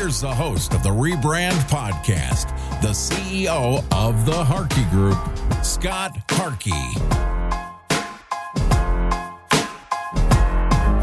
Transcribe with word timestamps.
Here's 0.00 0.22
the 0.22 0.34
host 0.34 0.72
of 0.72 0.82
the 0.82 0.88
Rebrand 0.88 1.60
Podcast, 1.68 2.48
the 2.80 2.88
CEO 2.88 3.84
of 3.92 4.24
the 4.24 4.32
Harkey 4.32 4.84
Group, 4.84 5.18
Scott 5.62 6.16
Harkey. 6.30 6.70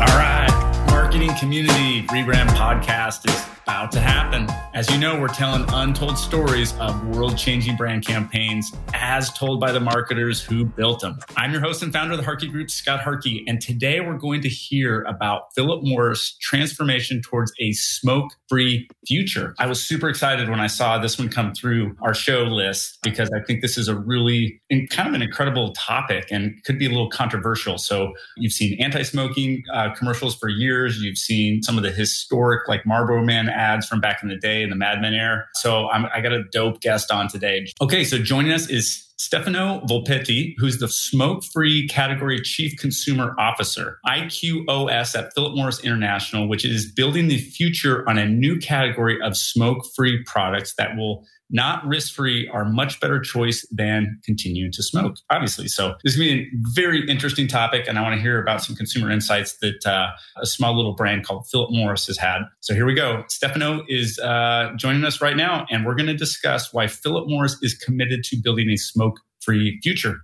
All 0.02 0.17
right, 0.17 0.88
marketing 0.89 1.30
community 1.35 2.07
rebrand 2.07 2.49
podcast 2.57 3.30
is 3.30 3.56
about 3.67 3.91
to 3.91 3.99
happen. 3.99 4.47
As 4.73 4.89
you 4.89 4.97
know, 4.97 5.19
we're 5.19 5.27
telling 5.27 5.65
untold 5.73 6.17
stories 6.17 6.73
of 6.79 7.05
world 7.09 7.37
changing 7.37 7.75
brand 7.75 8.05
campaigns 8.05 8.71
as 8.93 9.29
told 9.33 9.59
by 9.59 9.73
the 9.73 9.79
marketers 9.81 10.41
who 10.41 10.63
built 10.63 11.01
them. 11.01 11.19
I'm 11.35 11.51
your 11.51 11.59
host 11.59 11.83
and 11.83 11.91
founder 11.91 12.13
of 12.13 12.17
the 12.17 12.23
Harkey 12.23 12.47
Group, 12.47 12.71
Scott 12.71 13.01
Harkey, 13.01 13.43
and 13.45 13.59
today 13.59 13.99
we're 13.99 14.17
going 14.17 14.39
to 14.43 14.47
hear 14.47 15.01
about 15.01 15.53
Philip 15.53 15.83
Morris' 15.83 16.38
transformation 16.39 17.21
towards 17.21 17.51
a 17.59 17.73
smoke 17.73 18.31
free 18.47 18.88
future. 19.05 19.53
I 19.59 19.67
was 19.67 19.83
super 19.83 20.07
excited 20.07 20.47
when 20.47 20.61
I 20.61 20.67
saw 20.67 20.97
this 20.97 21.19
one 21.19 21.27
come 21.27 21.53
through 21.53 21.93
our 22.01 22.13
show 22.13 22.43
list 22.43 22.99
because 23.03 23.29
I 23.35 23.43
think 23.45 23.61
this 23.61 23.77
is 23.77 23.89
a 23.89 23.97
really 23.97 24.61
kind 24.91 25.09
of 25.09 25.13
an 25.13 25.21
incredible 25.21 25.73
topic 25.73 26.27
and 26.31 26.63
could 26.63 26.79
be 26.79 26.85
a 26.85 26.89
little 26.89 27.09
controversial. 27.09 27.77
So 27.77 28.13
you've 28.38 28.53
seen 28.53 28.81
anti 28.81 29.03
smoking 29.03 29.63
uh, 29.73 29.93
commercials 29.93 30.38
for 30.38 30.47
years, 30.47 31.01
you've 31.01 31.17
seen 31.17 31.63
some 31.63 31.75
of 31.75 31.83
the 31.83 31.91
historic, 31.91 32.69
like 32.69 32.85
Marlboro 32.85 33.25
Man 33.25 33.49
ads 33.58 33.88
from 33.88 34.00
back 34.00 34.22
in 34.22 34.30
the 34.30 34.38
day 34.38 34.61
in 34.61 34.69
the 34.69 34.75
Mad 34.75 35.02
Men 35.02 35.13
era. 35.13 35.45
So 35.55 35.89
I'm, 35.89 36.05
I 36.13 36.22
got 36.22 36.33
a 36.33 36.44
dope 36.52 36.81
guest 36.81 37.11
on 37.11 37.27
today. 37.27 37.67
Okay, 37.81 38.03
so 38.03 38.17
joining 38.17 38.52
us 38.52 38.69
is 38.69 39.08
Stefano 39.19 39.81
Volpetti, 39.89 40.53
who's 40.59 40.77
the 40.77 40.88
smoke 40.88 41.44
free 41.44 41.88
category 41.88 42.39
chief 42.39 42.78
consumer 42.78 43.33
officer, 43.39 44.00
IQOS 44.05 45.17
at 45.17 45.33
Philip 45.33 45.55
Morris 45.55 45.83
International, 45.83 46.47
which 46.47 46.63
is 46.63 46.91
building 46.91 47.28
the 47.28 47.39
future 47.39 48.08
on 48.08 48.19
a 48.19 48.28
new 48.28 48.59
category 48.59 49.19
of 49.22 49.35
smoke 49.35 49.83
free 49.95 50.23
products 50.23 50.75
that 50.78 50.95
will 50.95 51.25
not 51.50 51.86
risk 51.86 52.14
free 52.14 52.48
are 52.50 52.66
much 52.66 53.00
better 53.00 53.20
choice 53.20 53.66
than 53.72 54.20
continuing 54.23 54.72
to 54.73 54.84
smoke, 54.84 55.16
obviously. 55.30 55.67
So 55.67 55.95
this 56.03 56.14
is 56.14 56.20
going 56.20 56.30
to 56.30 56.36
be 56.36 56.50
a 56.50 56.73
very 56.73 57.09
interesting 57.09 57.48
topic. 57.48 57.86
And 57.88 57.98
I 57.98 58.02
want 58.02 58.16
to 58.16 58.22
hear 58.22 58.42
about 58.42 58.64
some 58.64 58.76
consumer 58.76 59.09
insights 59.09 59.58
that 59.59 59.86
uh, 59.86 60.09
a 60.42 60.45
small 60.45 60.75
little 60.75 60.94
brand 60.94 61.25
called 61.25 61.48
Philip 61.48 61.72
Morris 61.72 62.08
has 62.08 62.18
had. 62.18 62.42
So 62.59 62.74
here 62.74 62.86
we 62.86 62.94
go. 62.94 63.24
Stefano 63.30 63.84
is 63.88 64.19
uh, 64.19 64.72
joining 64.75 65.06
us 65.06 65.22
right 65.22 65.38
now, 65.38 65.66
and 65.69 65.86
we're 65.86 65.96
going 65.96 66.07
to 66.07 66.18
discuss 66.18 66.74
why 66.74 66.88
Philip 66.88 67.30
Morris 67.30 67.57
is 67.62 67.74
committed 67.74 68.24
to 68.25 68.38
building 68.38 68.69
a 68.69 68.78
smoke 68.78 69.19
free 69.40 69.80
future. 69.81 70.18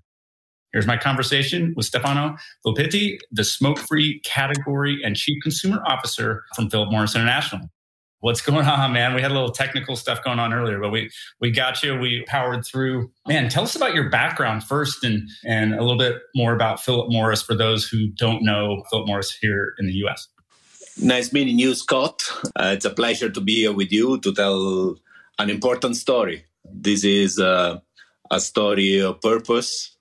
Here's 0.73 0.87
my 0.87 0.97
conversation 0.97 1.73
with 1.77 1.85
Stefano 1.85 2.35
Volpetti, 2.65 3.19
the 3.31 3.43
smoke 3.43 3.77
free 3.77 4.19
category 4.21 4.99
and 5.03 5.15
chief 5.15 5.41
consumer 5.43 5.83
officer 5.85 6.43
from 6.55 6.69
Philip 6.69 6.91
Morris 6.91 7.15
International 7.15 7.69
what's 8.23 8.39
going 8.39 8.65
on, 8.65 8.93
man? 8.93 9.13
We 9.13 9.21
had 9.21 9.31
a 9.31 9.33
little 9.33 9.51
technical 9.51 9.97
stuff 9.97 10.23
going 10.23 10.39
on 10.39 10.53
earlier, 10.53 10.79
but 10.79 10.91
we 10.91 11.11
we 11.41 11.51
got 11.51 11.83
you. 11.83 11.99
We 11.99 12.23
powered 12.25 12.65
through. 12.65 13.11
Man, 13.27 13.49
tell 13.49 13.63
us 13.63 13.75
about 13.75 13.93
your 13.93 14.09
background 14.09 14.63
first, 14.63 15.03
and 15.03 15.29
and 15.45 15.73
a 15.73 15.81
little 15.81 15.97
bit 15.97 16.21
more 16.33 16.53
about 16.53 16.79
Philip 16.79 17.11
Morris 17.11 17.43
for 17.43 17.53
those 17.53 17.85
who 17.85 18.07
don't 18.07 18.41
know 18.41 18.83
Philip 18.89 19.07
Morris 19.07 19.31
here 19.31 19.75
in 19.77 19.87
the 19.87 19.93
U.S. 20.05 20.29
Nice 21.01 21.33
meeting 21.33 21.59
you, 21.59 21.75
Scott. 21.75 22.21
Uh, 22.55 22.71
it's 22.75 22.85
a 22.85 22.91
pleasure 22.91 23.29
to 23.29 23.41
be 23.41 23.55
here 23.55 23.73
with 23.73 23.91
you 23.91 24.19
to 24.21 24.33
tell 24.33 24.95
an 25.37 25.49
important 25.49 25.97
story. 25.97 26.45
This 26.63 27.03
is 27.03 27.39
uh, 27.39 27.79
a 28.31 28.39
story 28.39 29.01
of 29.01 29.19
purpose, 29.19 29.97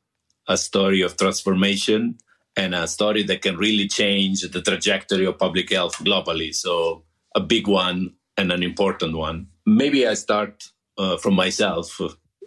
a 0.47 0.56
story 0.56 1.00
of 1.00 1.16
transformation, 1.16 2.19
and 2.56 2.75
a 2.75 2.87
story 2.87 3.25
that 3.25 3.43
can 3.43 3.56
really 3.56 3.88
change 3.88 4.43
the 4.43 4.62
trajectory 4.62 5.25
of 5.25 5.38
public 5.38 5.72
health 5.72 5.97
globally. 6.05 6.55
So 6.55 7.05
a 7.34 7.41
big 7.41 7.66
one 7.66 8.15
and 8.37 8.53
an 8.53 8.62
important 8.62 9.16
one. 9.16 9.48
Maybe 9.66 10.06
I 10.06 10.15
start 10.15 10.65
uh, 10.98 11.16
from 11.16 11.34
myself. 11.34 12.00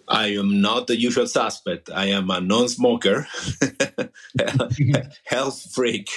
I 0.07 0.27
am 0.35 0.61
not 0.61 0.87
the 0.87 0.99
usual 0.99 1.27
suspect. 1.27 1.89
I 1.89 2.05
am 2.07 2.29
a 2.29 2.39
non 2.39 2.69
smoker, 2.69 3.27
health 5.25 5.73
freak, 5.73 6.09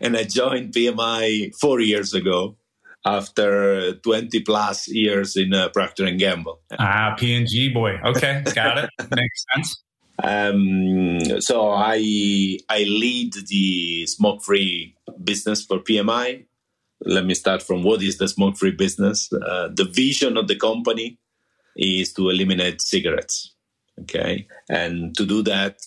and 0.00 0.16
I 0.16 0.24
joined 0.24 0.74
PMI 0.74 1.54
four 1.58 1.80
years 1.80 2.12
ago 2.12 2.56
after 3.04 3.94
20 3.94 4.40
plus 4.40 4.88
years 4.88 5.36
in 5.36 5.54
uh, 5.54 5.68
Procter 5.70 6.10
Gamble. 6.10 6.60
Ah, 6.78 7.14
P&G 7.16 7.70
boy. 7.72 7.98
Okay, 8.04 8.42
got 8.54 8.78
it. 8.78 8.90
Makes 9.10 9.44
sense. 9.54 9.82
Um, 10.20 11.40
so 11.40 11.70
I 11.70 12.58
I 12.68 12.82
lead 12.82 13.34
the 13.48 14.04
smoke 14.06 14.42
free 14.42 14.96
business 15.22 15.64
for 15.64 15.78
PMI 15.78 16.47
let 17.04 17.24
me 17.24 17.34
start 17.34 17.62
from 17.62 17.82
what 17.82 18.02
is 18.02 18.18
the 18.18 18.28
smoke 18.28 18.56
free 18.56 18.72
business. 18.72 19.32
Uh, 19.32 19.68
the 19.72 19.84
vision 19.84 20.36
of 20.36 20.48
the 20.48 20.56
company 20.56 21.18
is 21.76 22.12
to 22.14 22.28
eliminate 22.28 22.80
cigarettes. 22.80 23.54
Okay. 24.00 24.46
And 24.68 25.16
to 25.16 25.24
do 25.24 25.42
that, 25.42 25.78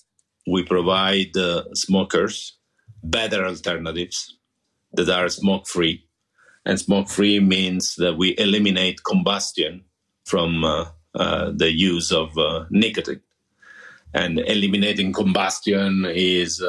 we 0.47 0.63
provide 0.63 1.35
uh, 1.37 1.63
smokers 1.73 2.57
better 3.03 3.45
alternatives 3.45 4.37
that 4.93 5.09
are 5.09 5.29
smoke 5.29 5.67
free. 5.67 6.05
And 6.65 6.79
smoke 6.79 7.09
free 7.09 7.39
means 7.39 7.95
that 7.95 8.17
we 8.17 8.35
eliminate 8.37 9.03
combustion 9.03 9.83
from 10.25 10.63
uh, 10.63 10.85
uh 11.15 11.51
the 11.53 11.71
use 11.71 12.11
of 12.11 12.37
uh, 12.37 12.65
nicotine. 12.69 13.21
And 14.13 14.39
eliminating 14.39 15.13
combustion 15.13 16.05
is 16.05 16.61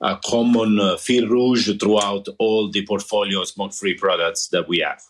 a 0.00 0.18
common 0.24 0.78
uh, 0.78 0.96
fil 0.96 1.28
rouge 1.28 1.70
throughout 1.80 2.28
all 2.38 2.70
the 2.70 2.84
portfolio 2.86 3.44
smoke-free 3.44 3.94
products 3.94 4.48
that 4.48 4.68
we 4.68 4.78
have. 4.78 5.02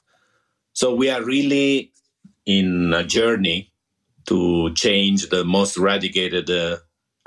So 0.73 0.95
we 0.95 1.11
are 1.11 1.25
really 1.25 1.93
in 2.45 2.93
a 2.95 3.05
journey 3.05 3.73
to 4.27 4.73
change 4.75 5.29
the 5.29 5.45
most 5.45 5.77
eradicated 5.77 6.51
uh, 6.51 6.79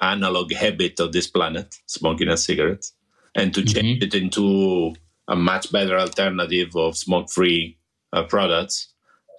analog 0.02 0.54
habit 0.54 1.00
of 1.00 1.12
this 1.12 1.28
planet, 1.28 1.76
smoking 1.86 2.30
a 2.30 2.38
cigarette, 2.38 2.86
and 3.36 3.54
to 3.54 3.64
change 3.64 4.00
mm-hmm. 4.00 4.08
it 4.08 4.16
into 4.16 4.96
a 5.28 5.36
much 5.36 5.72
better 5.72 5.98
alternative 5.98 6.76
of 6.76 6.98
smoke-free 6.98 7.78
uh, 8.14 8.24
products. 8.24 8.94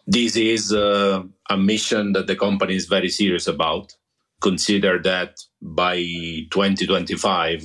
This 0.07 0.37
is 0.37 0.73
uh, 0.73 1.23
a 1.49 1.57
mission 1.57 2.13
that 2.13 2.27
the 2.27 2.37
company 2.37 2.75
is 2.77 2.87
very 2.87 3.09
serious 3.09 3.47
about. 3.47 3.95
Consider 4.41 5.01
that 5.03 5.39
by 5.61 5.97
2025, 6.51 7.65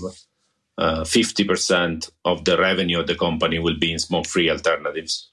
50% 0.80 2.08
uh, 2.08 2.32
of 2.32 2.46
the 2.46 2.58
revenue 2.58 3.00
of 3.00 3.08
the 3.08 3.16
company 3.16 3.60
will 3.60 3.78
be 3.78 3.92
in 3.92 4.00
smoke 4.00 4.28
free 4.28 4.50
alternatives. 4.50 5.32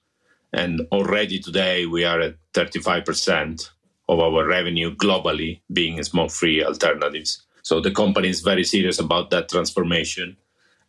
And 0.53 0.83
already 0.93 1.39
today, 1.39 1.87
we 1.87 2.05
are 2.05 2.21
at 2.21 2.37
35% 2.55 3.71
of 4.09 4.21
our 4.21 4.47
revenue 4.47 4.94
globally 4.94 5.61
being 5.73 6.03
smoke 6.03 6.31
free 6.31 6.65
alternatives. 6.65 7.43
So 7.62 7.81
the 7.81 7.91
company 7.91 8.29
is 8.29 8.41
very 8.41 8.65
serious 8.65 8.99
about 8.99 9.31
that 9.31 9.49
transformation. 9.49 10.37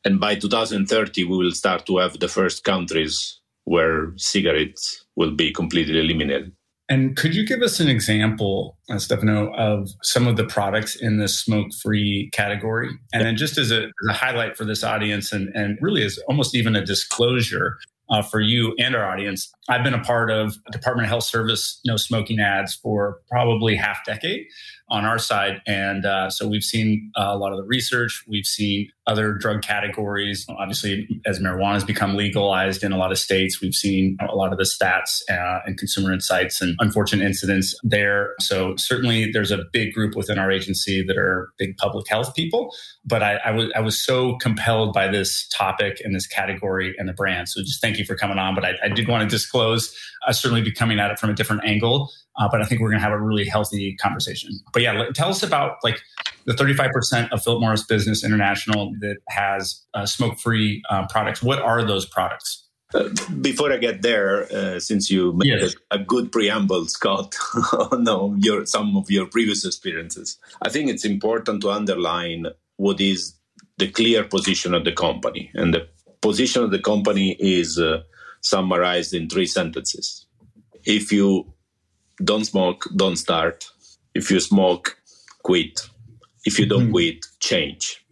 And 0.04 0.20
by 0.20 0.36
2030, 0.36 1.24
we 1.24 1.38
will 1.38 1.52
start 1.52 1.86
to 1.86 1.98
have 1.98 2.20
the 2.20 2.28
first 2.28 2.64
countries 2.64 3.40
where 3.64 4.12
cigarettes 4.18 5.06
will 5.16 5.32
be 5.32 5.54
completely 5.54 6.00
eliminated. 6.00 6.52
And 6.94 7.18
could 7.18 7.34
you 7.34 7.44
give 7.44 7.63
us 7.63 7.80
an 7.80 7.88
example, 7.88 8.78
uh, 8.88 9.00
Stefano, 9.00 9.51
of 9.56 9.90
some 10.04 10.28
of 10.28 10.38
the 10.38 10.44
products 10.44 10.95
in 10.95 11.18
the 11.18 11.28
smoke-free 11.28 12.30
category? 12.34 12.92
And 13.12 13.25
then 13.25 13.36
just 13.36 13.57
as 13.57 13.72
a, 13.72 13.86
as 13.86 14.10
a 14.10 14.13
highlight 14.13 14.56
for 14.56 14.63
this 14.63 14.84
audience 14.84 15.31
and, 15.31 15.50
and 15.56 15.80
really 15.81 16.04
as 16.04 16.19
almost 16.28 16.56
even 16.56 16.75
a 16.75 16.86
disclosure 16.86 17.80
uh, 18.13 18.21
for 18.21 18.39
you 18.39 18.75
and 18.80 18.95
our 18.95 19.06
audience, 19.06 19.51
I've 19.68 19.83
been 19.83 19.94
a 19.94 20.04
part 20.04 20.30
of 20.30 20.56
Department 20.71 21.07
of 21.07 21.10
Health 21.10 21.24
Service 21.24 21.81
no 21.86 21.98
smoking 21.98 22.39
ads 22.39 22.75
for 22.75 23.19
probably 23.27 23.75
half 23.75 24.06
decade. 24.06 24.45
on 24.94 25.06
our 25.06 25.18
side. 25.18 25.62
And 25.65 26.06
uh, 26.06 26.30
so 26.30 26.48
we've 26.48 26.63
seen 26.63 27.12
uh, 27.18 27.30
a 27.30 27.38
lot 27.38 27.51
of 27.51 27.57
the 27.57 27.63
research. 27.63 28.24
We've 28.27 28.45
seen 28.45 28.89
other 29.07 29.33
drug 29.33 29.62
categories. 29.62 30.45
Obviously, 30.50 31.07
as 31.25 31.39
marijuana 31.39 31.74
has 31.74 31.83
become 31.83 32.15
legalized 32.15 32.83
in 32.83 32.92
a 32.92 32.98
lot 32.98 33.12
of 33.12 33.18
states, 33.18 33.60
we've 33.60 33.74
seen 33.74 34.18
a 34.21 34.36
lot 34.36 34.51
of 34.51 34.59
the 34.59 34.66
stats 34.66 35.21
uh, 35.30 35.62
and 35.66 35.77
consumer 35.77 36.13
insights 36.13 36.62
and 36.62 36.75
unfortunate 36.80 37.25
incidents 37.25 37.75
there. 37.83 38.33
So 38.39 38.75
certainly, 38.77 39.31
there's 39.31 39.51
a 39.51 39.63
big 39.74 39.94
group 39.94 40.16
within 40.16 40.38
our 40.38 40.51
agency 40.51 41.04
that 41.06 41.18
are 41.18 41.50
big 41.57 41.75
public 41.77 42.07
health 42.07 42.36
people. 42.36 42.74
But 43.04 43.24
I, 43.24 43.39
I 43.45 43.51
was 43.51 43.69
I 43.75 43.80
was 43.80 44.00
so 44.00 44.36
compelled 44.38 44.94
by 44.94 45.07
this 45.07 45.48
topic 45.50 46.01
and 46.04 46.16
this 46.16 46.27
category 46.27 46.94
and 46.98 47.09
the 47.09 47.13
brand. 47.13 47.50
So 47.50 47.62
just 47.62 47.81
thank 47.81 47.98
you 47.98 48.03
for 48.04 48.16
coming 48.16 48.38
on. 48.38 48.56
But 48.56 48.66
I, 48.66 48.74
I 48.84 48.90
did 48.90 49.08
want 49.08 49.30
to 49.30 49.34
disclose, 49.34 49.96
I 50.26 50.30
uh, 50.30 50.34
certainly 50.34 50.62
be 50.62 50.72
coming 50.72 51.00
at 51.00 51.12
it 51.12 51.20
from 51.20 51.30
a 51.30 51.34
different 51.34 51.64
angle. 51.66 52.12
Uh, 52.40 52.48
but 52.52 52.62
I 52.62 52.66
think 52.66 52.82
we're 52.82 52.90
going 52.90 53.00
to 53.00 53.04
have 53.04 53.14
a 53.14 53.22
really 53.22 53.46
healthy 53.46 53.96
conversation. 53.96 54.52
But 54.72 54.82
yeah, 54.82 55.06
tell 55.14 55.30
us 55.30 55.44
about 55.44 55.78
like 55.84 56.02
the 56.46 56.54
35% 56.54 57.32
of 57.32 57.44
Philip 57.44 57.62
Morris 57.62 57.84
Business 57.84 58.24
International 58.24 58.92
that 59.00 59.18
has 59.30 59.84
uh, 59.94 60.06
smoke-free 60.06 60.84
uh, 60.90 61.08
products. 61.08 61.44
What 61.44 61.60
are 61.60 61.84
those 61.84 62.06
products? 62.06 62.68
Uh, 62.94 63.10
before 63.42 63.72
I 63.72 63.78
get 63.78 64.04
there, 64.04 64.44
uh, 64.54 64.80
since 64.80 65.10
you 65.10 65.34
made 65.34 65.48
yes. 65.48 65.76
a, 65.90 65.96
a, 65.96 66.00
good 66.00 66.32
preamble, 66.32 66.86
Scott, 66.86 67.36
on 67.92 68.40
your, 68.40 68.68
some 68.68 68.96
of 68.96 69.10
your 69.10 69.26
previous 69.26 69.66
experiences, 69.66 70.38
I 70.62 70.70
think 70.70 70.90
it's 70.92 71.04
important 71.04 71.62
to 71.62 71.72
underline 71.72 72.48
what 72.78 73.02
is 73.02 73.34
the 73.78 73.90
clear 73.90 74.24
position 74.24 74.76
of 74.76 74.86
the 74.86 74.92
company. 74.92 75.50
And 75.56 75.74
the 75.74 75.88
position 76.24 76.64
of 76.64 76.72
the 76.72 76.80
company 76.80 77.36
is 77.40 77.78
uh, 77.78 78.02
summarized 78.42 79.14
in 79.14 79.30
three 79.30 79.46
sentences. 79.46 80.25
If 80.86 81.12
you 81.12 81.54
don't 82.24 82.46
smoke, 82.46 82.88
don't 82.96 83.18
start. 83.18 83.66
If 84.16 84.31
you 84.31 84.40
smoke, 84.40 84.98
quit. 85.44 85.81
If 86.46 86.58
you 86.60 86.66
don't 86.66 86.84
mm-hmm. 86.84 86.92
quit, 86.92 87.25
change. 87.40 88.06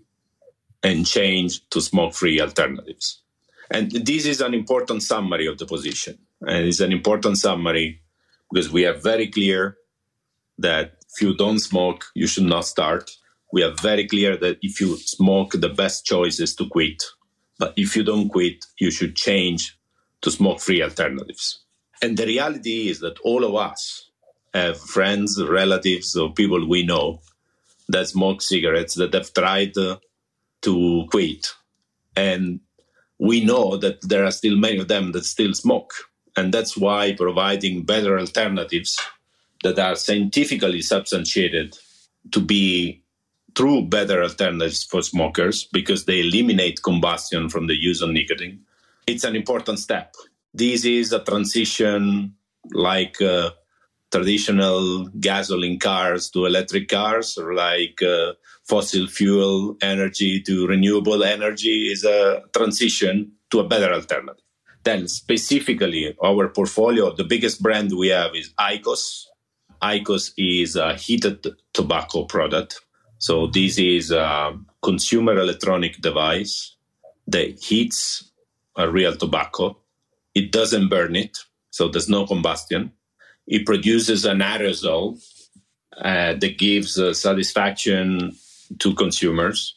And 0.84 1.06
change 1.06 1.68
to 1.70 1.80
smoke 1.80 2.14
free 2.14 2.42
alternatives. 2.42 3.22
And 3.70 3.92
this 3.92 4.26
is 4.26 4.42
an 4.42 4.54
important 4.54 5.04
summary 5.04 5.48
of 5.48 5.58
the 5.58 5.66
position. 5.66 6.18
And 6.42 6.68
it's 6.68 6.82
an 6.82 6.92
important 6.92 7.38
summary 7.38 8.02
because 8.52 8.72
we 8.72 8.86
are 8.86 8.98
very 9.12 9.28
clear 9.28 9.78
that 10.58 10.98
if 11.14 11.22
you 11.22 11.36
don't 11.36 11.60
smoke, 11.60 12.06
you 12.16 12.28
should 12.28 12.50
not 12.56 12.66
start. 12.66 13.12
We 13.54 13.64
are 13.64 13.76
very 13.82 14.08
clear 14.08 14.38
that 14.38 14.58
if 14.62 14.82
you 14.82 14.98
smoke, 14.98 15.52
the 15.54 15.70
best 15.70 16.06
choice 16.06 16.40
is 16.40 16.56
to 16.56 16.68
quit. 16.68 17.04
But 17.62 17.76
if 17.78 17.96
you 17.96 18.04
don't 18.04 18.28
quit, 18.28 18.66
you 18.80 18.90
should 18.90 19.16
change 19.16 19.78
to 20.24 20.32
smoke 20.32 20.60
free 20.60 20.82
alternatives. 20.82 21.64
And 22.02 22.18
the 22.18 22.26
reality 22.26 22.90
is 22.90 23.02
that 23.02 23.20
all 23.20 23.44
of 23.44 23.54
us 23.54 24.10
have 24.52 24.80
friends, 24.80 25.40
relatives, 25.40 26.16
or 26.16 26.34
people 26.34 26.68
we 26.68 26.84
know 26.84 27.22
that 27.90 28.08
smoke 28.08 28.42
cigarettes 28.42 28.96
that 28.96 29.14
have 29.14 29.32
tried 29.32 29.78
uh, 29.78 29.98
to 30.64 31.06
quit. 31.12 31.54
And 32.16 32.62
we 33.20 33.46
know 33.46 33.78
that 33.78 34.02
there 34.10 34.26
are 34.26 34.32
still 34.32 34.58
many 34.58 34.80
of 34.80 34.88
them 34.88 35.12
that 35.12 35.26
still 35.26 35.54
smoke. 35.54 35.94
And 36.36 36.52
that's 36.52 36.76
why 36.76 37.14
providing 37.14 37.84
better 37.84 38.18
alternatives 38.18 38.98
that 39.62 39.78
are 39.78 39.96
scientifically 39.96 40.82
substantiated 40.82 41.78
to 42.32 42.40
be 42.40 43.01
true 43.56 43.82
better 43.84 44.24
alternatives 44.24 44.84
for 44.84 45.02
smokers 45.02 45.68
because 45.72 46.06
they 46.06 46.22
eliminate 46.22 46.84
combustion 46.84 47.50
from 47.50 47.68
the 47.68 47.76
use 47.76 48.02
of 48.02 48.10
nicotine. 48.10 48.60
It's 49.08 49.24
an 49.24 49.36
important 49.36 49.80
step 49.80 50.16
this 50.54 50.86
is 50.86 51.14
a 51.14 51.24
transition 51.24 52.36
like 52.72 53.22
uh, 53.22 53.52
traditional 54.12 55.08
gasoline 55.20 55.80
cars 55.80 56.30
to 56.32 56.46
electric 56.46 56.90
cars, 56.90 57.38
or 57.38 57.54
like 57.54 58.02
uh, 58.02 58.34
fossil 58.68 59.08
fuel 59.08 59.78
energy 59.82 60.42
to 60.42 60.68
renewable 60.68 61.24
energy, 61.24 61.92
is 61.92 62.04
a 62.04 62.44
transition 62.56 63.32
to 63.50 63.60
a 63.60 63.68
better 63.68 63.94
alternative. 63.94 64.44
Then, 64.84 65.08
specifically, 65.08 66.16
our 66.24 66.50
portfolio, 66.50 67.14
the 67.16 67.24
biggest 67.24 67.62
brand 67.62 67.92
we 67.96 68.10
have 68.10 68.36
is 68.36 68.52
IQOS. 68.60 69.26
IQOS 69.82 70.34
is 70.38 70.76
a 70.76 70.96
heated 70.96 71.48
tobacco 71.74 72.26
product. 72.26 72.82
So, 73.22 73.48
this 73.48 73.78
is 73.78 74.12
a 74.12 74.58
consumer 74.82 75.38
electronic 75.38 76.02
device 76.02 76.76
that 77.28 77.60
heats 77.64 78.32
a 78.76 78.90
real 78.90 79.16
tobacco 79.16 79.78
it 80.34 80.52
doesn't 80.52 80.90
burn 80.90 81.16
it, 81.16 81.38
so 81.70 81.88
there's 81.88 82.10
no 82.10 82.26
combustion. 82.26 82.92
It 83.48 83.66
produces 83.66 84.26
an 84.26 84.40
aerosol 84.40 85.22
uh, 85.98 86.34
that 86.36 86.58
gives 86.58 86.98
uh, 86.98 87.14
satisfaction 87.14 88.36
to 88.80 88.94
consumers, 88.96 89.76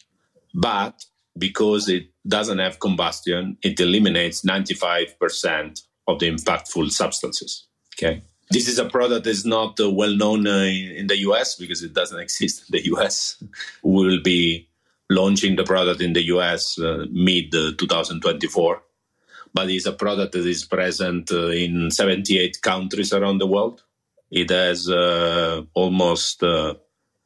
but 0.55 1.05
because 1.37 1.88
it 1.88 2.06
doesn't 2.26 2.58
have 2.58 2.79
combustion, 2.79 3.56
it 3.62 3.81
eliminates 3.81 4.43
95% 4.43 5.82
of 6.06 6.20
the 6.20 6.31
impactful 6.31 6.91
substances. 6.91 7.67
Okay. 7.96 8.23
This 8.50 8.69
is 8.69 8.79
a 8.79 8.85
product 8.85 9.25
that 9.25 9.31
is 9.31 9.44
not 9.44 9.81
uh, 9.81 9.91
well 9.91 10.14
known 10.14 10.46
uh, 10.46 10.64
in 11.00 11.06
the 11.06 11.19
US 11.29 11.56
because 11.56 11.82
it 11.82 11.93
doesn't 11.93 12.20
exist 12.20 12.64
in 12.69 12.73
the 12.73 12.85
US. 12.94 13.43
we 13.82 14.06
will 14.06 14.23
be 14.23 14.69
launching 15.11 15.56
the 15.56 15.64
product 15.64 16.00
in 16.00 16.12
the 16.12 16.25
US 16.25 16.79
uh, 16.79 17.06
mid 17.11 17.52
2024 17.52 18.82
but 19.55 19.70
it's 19.70 19.87
a 19.87 19.93
product 19.93 20.32
that 20.32 20.44
is 20.44 20.64
present 20.64 21.31
uh, 21.31 21.46
in 21.46 21.91
78 21.91 22.61
countries 22.61 23.12
around 23.12 23.38
the 23.38 23.46
world. 23.46 23.85
It 24.31 24.50
has 24.50 24.91
uh, 24.91 25.62
almost 25.75 26.43
uh, 26.43 26.75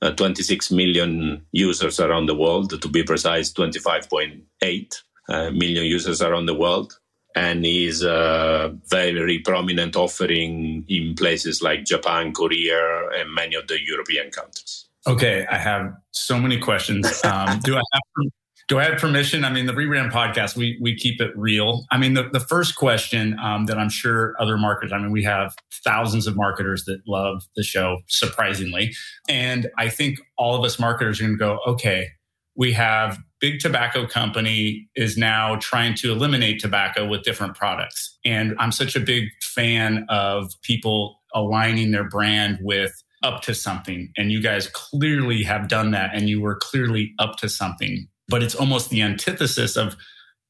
uh 0.00 0.12
26 0.12 0.70
million 0.70 1.46
users 1.50 1.98
around 1.98 2.26
the 2.26 2.34
world, 2.34 2.80
to 2.80 2.88
be 2.88 3.02
precise, 3.02 3.52
25.8 3.52 5.02
uh, 5.28 5.50
million 5.50 5.84
users 5.86 6.20
around 6.20 6.46
the 6.46 6.54
world, 6.54 7.00
and 7.38 7.64
is 7.64 8.02
a 8.02 8.76
very 8.90 9.38
prominent 9.38 9.94
offering 9.94 10.84
in 10.88 11.14
places 11.14 11.62
like 11.62 11.84
Japan, 11.84 12.32
Korea, 12.32 12.80
and 13.16 13.32
many 13.32 13.54
of 13.54 13.68
the 13.68 13.78
European 13.80 14.30
countries. 14.30 14.86
Okay, 15.06 15.46
I 15.48 15.56
have 15.56 15.92
so 16.10 16.38
many 16.38 16.58
questions. 16.58 17.06
Um, 17.24 17.60
do 17.60 17.76
I 17.76 17.82
have 17.92 18.30
do 18.66 18.78
I 18.78 18.84
have 18.84 18.98
permission? 18.98 19.44
I 19.44 19.50
mean, 19.50 19.66
the 19.66 19.72
rebrand 19.72 20.10
podcast, 20.10 20.56
we 20.56 20.78
we 20.80 20.94
keep 20.96 21.20
it 21.20 21.32
real. 21.36 21.84
I 21.90 21.96
mean, 21.96 22.14
the, 22.14 22.28
the 22.30 22.40
first 22.40 22.74
question 22.74 23.38
um, 23.38 23.66
that 23.66 23.78
I'm 23.78 23.88
sure 23.88 24.34
other 24.40 24.58
marketers, 24.58 24.92
I 24.92 24.98
mean, 24.98 25.12
we 25.12 25.22
have 25.22 25.54
thousands 25.84 26.26
of 26.26 26.36
marketers 26.36 26.84
that 26.84 27.00
love 27.06 27.44
the 27.56 27.62
show, 27.62 27.98
surprisingly. 28.08 28.94
And 29.28 29.70
I 29.78 29.88
think 29.88 30.18
all 30.36 30.54
of 30.56 30.64
us 30.64 30.78
marketers 30.78 31.20
are 31.20 31.24
going 31.24 31.38
to 31.38 31.38
go, 31.38 31.60
okay, 31.66 32.08
we 32.56 32.72
have 32.72 33.18
big 33.40 33.60
tobacco 33.60 34.06
company 34.06 34.88
is 34.96 35.16
now 35.16 35.56
trying 35.56 35.94
to 35.94 36.12
eliminate 36.12 36.60
tobacco 36.60 37.06
with 37.06 37.22
different 37.22 37.54
products. 37.54 38.18
And 38.24 38.54
I'm 38.58 38.72
such 38.72 38.96
a 38.96 39.00
big 39.00 39.28
fan 39.42 40.06
of 40.08 40.52
people 40.62 41.20
aligning 41.34 41.90
their 41.90 42.08
brand 42.08 42.58
with 42.62 43.02
up 43.22 43.42
to 43.42 43.54
something. 43.54 44.12
And 44.16 44.30
you 44.32 44.40
guys 44.40 44.68
clearly 44.68 45.42
have 45.42 45.68
done 45.68 45.90
that 45.90 46.10
and 46.14 46.28
you 46.28 46.40
were 46.40 46.56
clearly 46.56 47.14
up 47.18 47.36
to 47.38 47.48
something 47.48 48.08
but 48.28 48.42
it's 48.42 48.54
almost 48.54 48.90
the 48.90 49.02
antithesis 49.02 49.76
of 49.76 49.96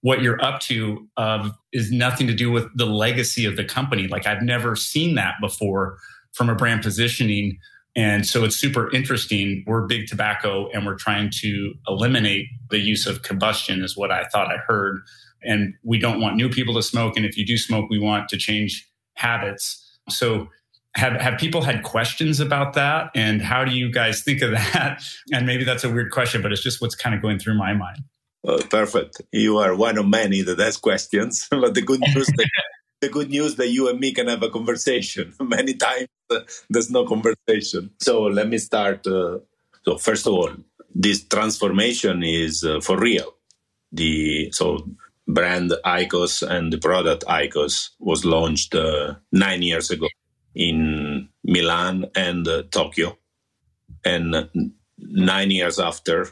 what 0.03 0.21
you're 0.23 0.43
up 0.45 0.61
to 0.61 1.09
of 1.17 1.53
is 1.73 1.91
nothing 1.91 2.27
to 2.27 2.35
do 2.35 2.51
with 2.51 2.67
the 2.77 2.87
legacy 2.87 3.45
of 3.45 3.57
the 3.57 3.65
company. 3.65 4.07
Like 4.07 4.27
I've 4.27 4.43
never 4.43 4.77
seen 4.77 5.15
that 5.15 5.35
before 5.41 5.99
from 6.33 6.49
a 6.49 6.55
brand 6.55 6.83
positioning. 6.83 7.59
And 7.99 8.25
so 8.25 8.45
it's 8.45 8.55
super 8.55 8.95
interesting. 8.95 9.65
We're 9.67 9.85
big 9.85 10.07
tobacco 10.07 10.69
and 10.73 10.87
we're 10.87 10.95
trying 10.95 11.31
to 11.41 11.75
eliminate 11.89 12.47
the 12.71 12.79
use 12.79 13.09
of 13.09 13.23
combustion, 13.23 13.83
is 13.83 13.97
what 13.97 14.13
I 14.13 14.23
thought 14.27 14.53
I 14.53 14.59
heard. 14.59 15.01
And 15.43 15.75
we 15.83 15.99
don't 15.99 16.21
want 16.21 16.37
new 16.37 16.49
people 16.49 16.75
to 16.75 16.83
smoke. 16.83 17.17
And 17.17 17.27
if 17.27 17.37
you 17.37 17.45
do 17.45 17.59
smoke, 17.59 17.91
we 17.91 17.99
want 17.99 18.29
to 18.29 18.37
change 18.37 18.89
habits. 19.15 19.99
So 20.09 20.49
have 20.95 21.21
have 21.21 21.41
people 21.41 21.63
had 21.63 21.83
questions 21.83 22.39
about 22.39 22.75
that 22.75 23.11
and 23.17 23.43
how 23.43 23.65
do 23.65 23.73
you 23.73 23.91
guys 23.91 24.23
think 24.23 24.43
of 24.43 24.51
that 24.73 25.03
and 25.33 25.45
maybe 25.45 25.65
that's 25.65 25.85
a 25.85 25.91
weird 25.91 26.11
question 26.11 26.41
but 26.41 26.51
it's 26.51 26.63
just 26.63 26.81
what's 26.81 26.95
kind 26.95 27.15
of 27.15 27.21
going 27.21 27.39
through 27.39 27.57
my 27.57 27.75
mind 27.75 27.99
uh, 28.49 28.59
perfect 28.71 29.21
you 29.31 29.59
are 29.59 29.77
one 29.77 29.99
of 29.99 30.09
many 30.09 30.41
that 30.41 30.59
has 30.59 30.79
questions 30.79 31.47
but 31.51 31.75
the 31.75 31.83
good 31.83 32.01
news 32.01 32.27
that, 32.27 32.51
the 33.03 33.09
good 33.11 33.29
news 33.29 33.57
that 33.57 33.69
you 33.69 33.87
and 33.89 34.01
me 34.01 34.13
can 34.13 34.29
have 34.29 34.43
a 34.43 34.49
conversation 34.49 35.35
many 35.41 35.75
times 35.75 36.09
there's 36.71 36.91
no 36.91 37.05
conversation 37.05 37.91
so 37.99 38.23
let 38.23 38.49
me 38.49 38.59
start 38.59 39.07
uh, 39.07 39.39
so 39.85 39.97
first 39.99 40.27
of 40.27 40.33
all 40.33 40.51
this 40.95 41.25
transformation 41.25 42.23
is 42.23 42.65
uh, 42.65 42.81
for 42.81 42.99
real 42.99 43.35
the 43.93 44.51
so 44.53 44.79
brand 45.29 45.73
IQOS 45.85 46.43
and 46.49 46.73
the 46.73 46.79
product 46.79 47.25
IQOS 47.27 47.91
was 47.99 48.25
launched 48.25 48.75
uh, 48.75 49.15
nine 49.31 49.63
years 49.63 49.91
ago 49.91 50.09
in 50.55 51.29
Milan 51.45 52.07
and 52.15 52.49
uh, 52.49 52.63
Tokyo. 52.71 53.19
And 54.05 54.73
nine 54.99 55.51
years 55.51 55.79
after, 55.79 56.29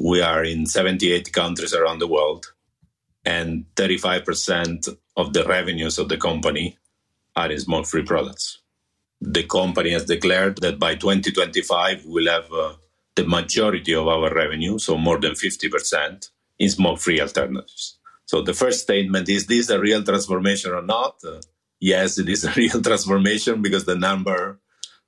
we 0.00 0.20
are 0.20 0.44
in 0.44 0.66
78 0.66 1.32
countries 1.32 1.74
around 1.74 1.98
the 1.98 2.06
world, 2.06 2.52
and 3.24 3.66
35% 3.76 4.88
of 5.16 5.32
the 5.32 5.44
revenues 5.44 5.98
of 5.98 6.08
the 6.08 6.16
company 6.16 6.78
are 7.36 7.50
in 7.50 7.60
smoke 7.60 7.86
free 7.86 8.02
products. 8.02 8.61
The 9.22 9.44
company 9.44 9.90
has 9.90 10.04
declared 10.04 10.60
that 10.62 10.80
by 10.80 10.96
2025 10.96 12.02
we'll 12.06 12.30
have 12.30 12.52
uh, 12.52 12.74
the 13.14 13.24
majority 13.24 13.94
of 13.94 14.08
our 14.08 14.34
revenue, 14.34 14.78
so 14.78 14.98
more 14.98 15.20
than 15.20 15.32
50%, 15.32 16.28
in 16.58 16.68
smoke-free 16.68 17.20
alternatives. 17.20 17.98
So 18.26 18.42
the 18.42 18.54
first 18.54 18.80
statement 18.80 19.28
is: 19.28 19.46
This 19.46 19.70
a 19.70 19.78
real 19.78 20.02
transformation 20.02 20.72
or 20.72 20.82
not? 20.82 21.16
Uh, 21.24 21.40
yes, 21.80 22.18
it 22.18 22.28
is 22.28 22.44
a 22.44 22.52
real 22.56 22.82
transformation 22.82 23.62
because 23.62 23.84
the 23.84 23.96
number, 23.96 24.58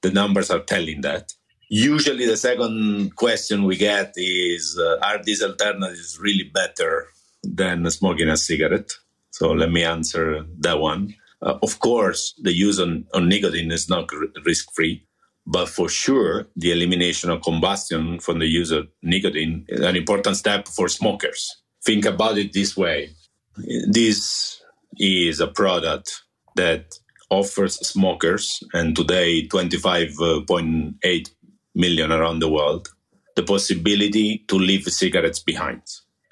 the 0.02 0.10
numbers 0.10 0.50
are 0.50 0.60
telling 0.60 1.00
that. 1.00 1.32
Usually, 1.68 2.26
the 2.26 2.36
second 2.36 3.16
question 3.16 3.64
we 3.64 3.76
get 3.76 4.12
is: 4.16 4.78
uh, 4.78 4.98
Are 5.02 5.22
these 5.22 5.42
alternatives 5.42 6.18
really 6.20 6.50
better 6.52 7.08
than 7.42 7.90
smoking 7.90 8.28
a 8.28 8.36
cigarette? 8.36 8.92
So 9.30 9.50
let 9.50 9.72
me 9.72 9.82
answer 9.82 10.44
that 10.60 10.78
one. 10.78 11.14
Uh, 11.44 11.58
of 11.62 11.78
course, 11.80 12.34
the 12.42 12.52
use 12.52 12.80
on, 12.80 13.04
on 13.14 13.28
nicotine 13.28 13.70
is 13.70 13.88
not 13.88 14.08
risk 14.44 14.72
free, 14.74 15.06
but 15.46 15.68
for 15.68 15.88
sure, 15.88 16.46
the 16.56 16.72
elimination 16.72 17.30
of 17.30 17.42
combustion 17.42 18.18
from 18.18 18.38
the 18.38 18.46
use 18.46 18.70
of 18.70 18.88
nicotine 19.02 19.66
is 19.68 19.80
an 19.80 19.96
important 19.96 20.36
step 20.36 20.66
for 20.68 20.88
smokers. 20.88 21.62
Think 21.84 22.06
about 22.06 22.38
it 22.38 22.52
this 22.54 22.76
way 22.76 23.10
this 23.56 24.62
is 24.98 25.40
a 25.40 25.46
product 25.46 26.22
that 26.56 26.98
offers 27.30 27.74
smokers, 27.86 28.62
and 28.72 28.94
today 28.94 29.46
25.8 29.48 31.30
million 31.74 32.12
around 32.12 32.38
the 32.38 32.50
world, 32.50 32.88
the 33.36 33.42
possibility 33.42 34.44
to 34.48 34.56
leave 34.56 34.84
cigarettes 34.84 35.40
behind. 35.40 35.82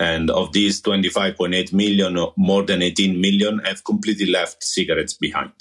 And 0.03 0.31
of 0.31 0.53
these 0.53 0.83
25.8 0.83 1.73
million, 1.73 2.19
more 2.37 2.65
than 2.65 2.83
18 2.83 3.21
million 3.21 3.61
have 3.61 3.85
completely 3.85 4.27
left 4.27 4.65
cigarettes 4.65 5.15
behind. 5.15 5.53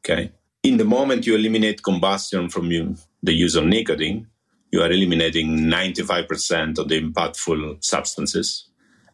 Okay. 0.00 0.32
In 0.62 0.76
the 0.76 0.84
moment 0.84 1.26
you 1.26 1.34
eliminate 1.34 1.82
combustion 1.82 2.50
from 2.50 2.70
you, 2.70 2.96
the 3.22 3.32
use 3.32 3.54
of 3.54 3.64
nicotine, 3.64 4.26
you 4.70 4.82
are 4.82 4.92
eliminating 4.92 5.60
95% 5.60 6.78
of 6.78 6.88
the 6.90 7.00
impactful 7.00 7.82
substances. 7.82 8.68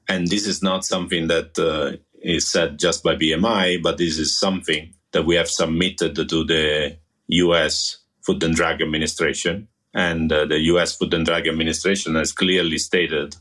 And 0.08 0.26
this 0.26 0.48
is 0.48 0.64
not 0.64 0.84
something 0.84 1.28
that 1.28 1.56
uh, 1.56 1.98
is 2.20 2.48
said 2.48 2.76
just 2.76 3.04
by 3.04 3.14
PMI, 3.14 3.80
but 3.80 3.98
this 3.98 4.18
is 4.18 4.36
something 4.36 4.92
that 5.12 5.26
we 5.26 5.36
have 5.36 5.48
submitted 5.48 6.16
to 6.16 6.44
the 6.44 6.96
US 7.28 7.98
Food 8.26 8.42
and 8.42 8.56
Drug 8.56 8.82
Administration. 8.82 9.68
And 9.94 10.32
uh, 10.32 10.46
the 10.46 10.58
US 10.72 10.96
Food 10.96 11.14
and 11.14 11.24
Drug 11.24 11.46
Administration 11.46 12.16
has 12.16 12.32
clearly 12.32 12.78
stated 12.78 13.36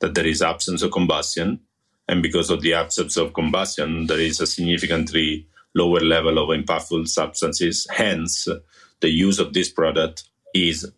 that 0.00 0.14
there 0.14 0.26
is 0.26 0.42
absence 0.42 0.82
of 0.82 0.90
combustion. 0.90 1.60
And 2.08 2.22
because 2.22 2.50
of 2.50 2.62
the 2.62 2.74
absence 2.74 3.16
of 3.16 3.32
combustion, 3.32 4.06
there 4.06 4.20
is 4.20 4.40
a 4.40 4.46
significantly 4.46 5.46
lower 5.74 6.00
level 6.00 6.38
of 6.38 6.48
impactful 6.48 7.08
substances. 7.08 7.86
Hence, 7.90 8.48
the 9.00 9.10
use 9.10 9.38
of 9.38 9.52
this 9.52 9.70
product 9.70 10.24
is 10.54 10.90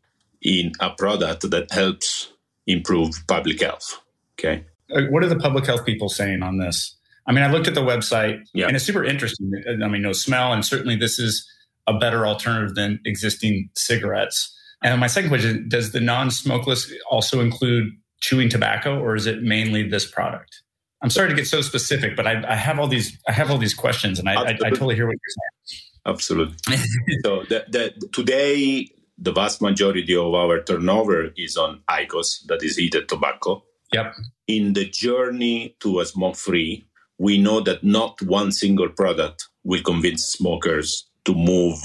in 0.43 0.73
a 0.81 0.91
product 0.91 1.51
that 1.51 1.71
helps 1.73 2.33
improve 2.67 3.15
public 3.27 3.61
health. 3.61 4.01
Okay. 4.39 4.65
Uh, 4.95 5.03
what 5.11 5.25
are 5.25 5.29
the 5.29 5.37
public 5.37 5.67
health 5.67 5.85
people 5.85 6.09
saying 6.09 6.43
on 6.43 6.59
this? 6.59 6.97
I 7.27 7.33
mean, 7.33 7.45
I 7.45 7.51
looked 7.51 7.69
at 7.69 7.75
the 7.75 7.83
website 7.83 8.41
yeah. 8.55 8.67
and 8.67 8.77
it's 8.77 8.85
super 8.85 9.05
interesting. 9.05 9.53
I 9.83 9.89
mean, 9.89 10.03
no 10.03 10.13
smell, 10.13 10.53
and 10.53 10.65
certainly 10.65 10.97
this 10.97 11.19
is 11.19 11.47
a 11.87 11.99
better 11.99 12.27
alternative 12.27 12.75
than 12.75 13.01
existing 13.05 13.69
cigarettes. 13.75 14.55
And 14.83 14.99
my 15.01 15.09
second 15.09 15.29
question 15.29 15.69
does 15.69 15.93
the 15.93 16.01
non 16.01 16.31
smokeless 16.31 16.91
also 17.11 17.41
include 17.41 17.91
chewing 18.21 18.49
tobacco 18.49 18.99
or 18.99 19.17
is 19.17 19.27
it 19.27 19.43
mainly 19.43 19.89
this 19.89 20.11
product? 20.11 20.63
I'm 21.03 21.11
sorry 21.11 21.29
to 21.29 21.35
get 21.35 21.47
so 21.47 21.61
specific, 21.61 22.17
but 22.17 22.27
I, 22.27 22.43
I 22.49 22.57
have 22.57 22.79
all 22.79 22.89
these 22.89 23.17
I 23.29 23.33
have 23.33 23.51
all 23.51 23.59
these 23.59 23.75
questions, 23.75 24.19
and 24.19 24.29
I, 24.29 24.35
I, 24.35 24.49
I 24.51 24.71
totally 24.71 24.97
hear 24.97 25.07
what 25.07 25.13
you're 25.15 25.37
saying. 25.37 25.83
Absolutely. 26.07 26.57
so 27.25 27.45
the, 27.49 27.65
the, 27.69 28.09
today, 28.13 28.89
the 29.17 29.33
vast 29.33 29.61
majority 29.61 30.17
of 30.17 30.35
our 30.35 30.63
turnover 30.63 31.31
is 31.37 31.57
on 31.57 31.83
IQOS, 31.89 32.47
that 32.47 32.63
is 32.63 32.77
heated 32.77 33.09
tobacco. 33.09 33.63
Yep. 33.93 34.15
In 34.47 34.73
the 34.73 34.87
journey 34.87 35.77
to 35.81 36.01
a 36.01 36.07
smoke-free, 36.07 36.87
we 37.19 37.39
know 37.39 37.61
that 37.61 37.85
not 37.85 38.21
one 38.23 38.53
single 38.53 38.89
product 38.89 39.49
will 39.65 39.83
convince 39.83 40.25
smokers 40.25 41.09
to 41.25 41.35
move 41.35 41.83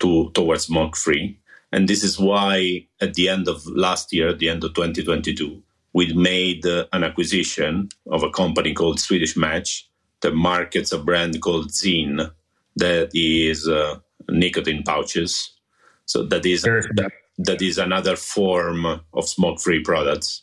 to 0.00 0.30
towards 0.32 0.64
smoke-free, 0.64 1.38
and 1.72 1.88
this 1.88 2.02
is 2.02 2.18
why 2.18 2.86
at 3.00 3.14
the 3.14 3.28
end 3.28 3.48
of 3.48 3.66
last 3.66 4.12
year, 4.12 4.28
at 4.28 4.38
the 4.38 4.48
end 4.48 4.64
of 4.64 4.74
2022, 4.74 5.62
we 5.98 6.12
made 6.12 6.64
uh, 6.64 6.86
an 6.92 7.02
acquisition 7.02 7.88
of 8.06 8.22
a 8.22 8.30
company 8.30 8.72
called 8.72 9.00
Swedish 9.00 9.36
Match 9.36 9.90
that 10.20 10.32
markets 10.32 10.92
a 10.92 10.98
brand 10.98 11.42
called 11.42 11.70
Zyn 11.70 12.30
that 12.76 13.10
is 13.14 13.66
uh, 13.66 13.96
nicotine 14.28 14.84
pouches. 14.84 15.50
So 16.04 16.22
that 16.26 16.46
is 16.46 16.62
that, 16.62 17.10
that 17.38 17.60
is 17.60 17.78
another 17.78 18.14
form 18.14 18.86
of 18.86 19.28
smoke-free 19.28 19.82
products. 19.82 20.42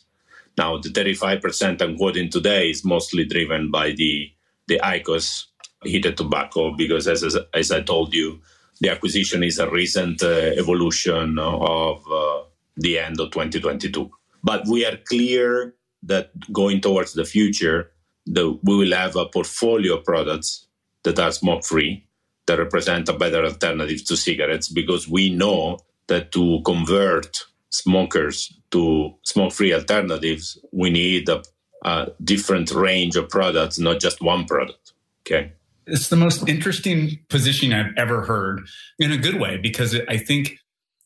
Now 0.58 0.76
the 0.76 0.90
35% 0.90 1.80
I'm 1.80 1.96
quoting 1.96 2.28
today 2.28 2.68
is 2.68 2.84
mostly 2.84 3.24
driven 3.24 3.70
by 3.70 3.92
the 3.92 4.30
the 4.68 4.78
IQOS 4.84 5.46
heated 5.84 6.18
tobacco 6.18 6.76
because 6.76 7.08
as, 7.08 7.24
as, 7.24 7.38
as 7.54 7.70
I 7.70 7.80
told 7.80 8.12
you, 8.12 8.42
the 8.82 8.90
acquisition 8.90 9.42
is 9.42 9.58
a 9.58 9.70
recent 9.70 10.22
uh, 10.22 10.52
evolution 10.62 11.38
of 11.38 12.04
uh, 12.12 12.42
the 12.76 12.98
end 12.98 13.20
of 13.20 13.30
2022. 13.30 14.10
But 14.42 14.66
we 14.66 14.86
are 14.86 14.96
clear 15.08 15.74
that 16.02 16.30
going 16.52 16.80
towards 16.80 17.12
the 17.14 17.24
future, 17.24 17.90
the, 18.26 18.58
we 18.62 18.76
will 18.76 18.94
have 18.94 19.16
a 19.16 19.26
portfolio 19.26 19.96
of 19.96 20.04
products 20.04 20.66
that 21.04 21.18
are 21.18 21.32
smoke 21.32 21.64
free 21.64 22.06
that 22.46 22.58
represent 22.58 23.08
a 23.08 23.12
better 23.12 23.44
alternative 23.44 24.04
to 24.04 24.16
cigarettes 24.16 24.68
because 24.68 25.08
we 25.08 25.30
know 25.30 25.78
that 26.08 26.32
to 26.32 26.60
convert 26.64 27.44
smokers 27.70 28.56
to 28.70 29.14
smoke 29.24 29.52
free 29.52 29.74
alternatives, 29.74 30.58
we 30.72 30.90
need 30.90 31.28
a, 31.28 31.42
a 31.82 32.08
different 32.22 32.70
range 32.70 33.16
of 33.16 33.28
products, 33.28 33.78
not 33.78 34.00
just 34.00 34.20
one 34.20 34.44
product. 34.44 34.92
Okay. 35.22 35.52
It's 35.86 36.08
the 36.08 36.16
most 36.16 36.48
interesting 36.48 37.20
position 37.28 37.72
I've 37.72 37.92
ever 37.96 38.22
heard 38.22 38.66
in 38.98 39.12
a 39.12 39.16
good 39.16 39.40
way 39.40 39.56
because 39.56 39.96
I 40.08 40.16
think 40.16 40.58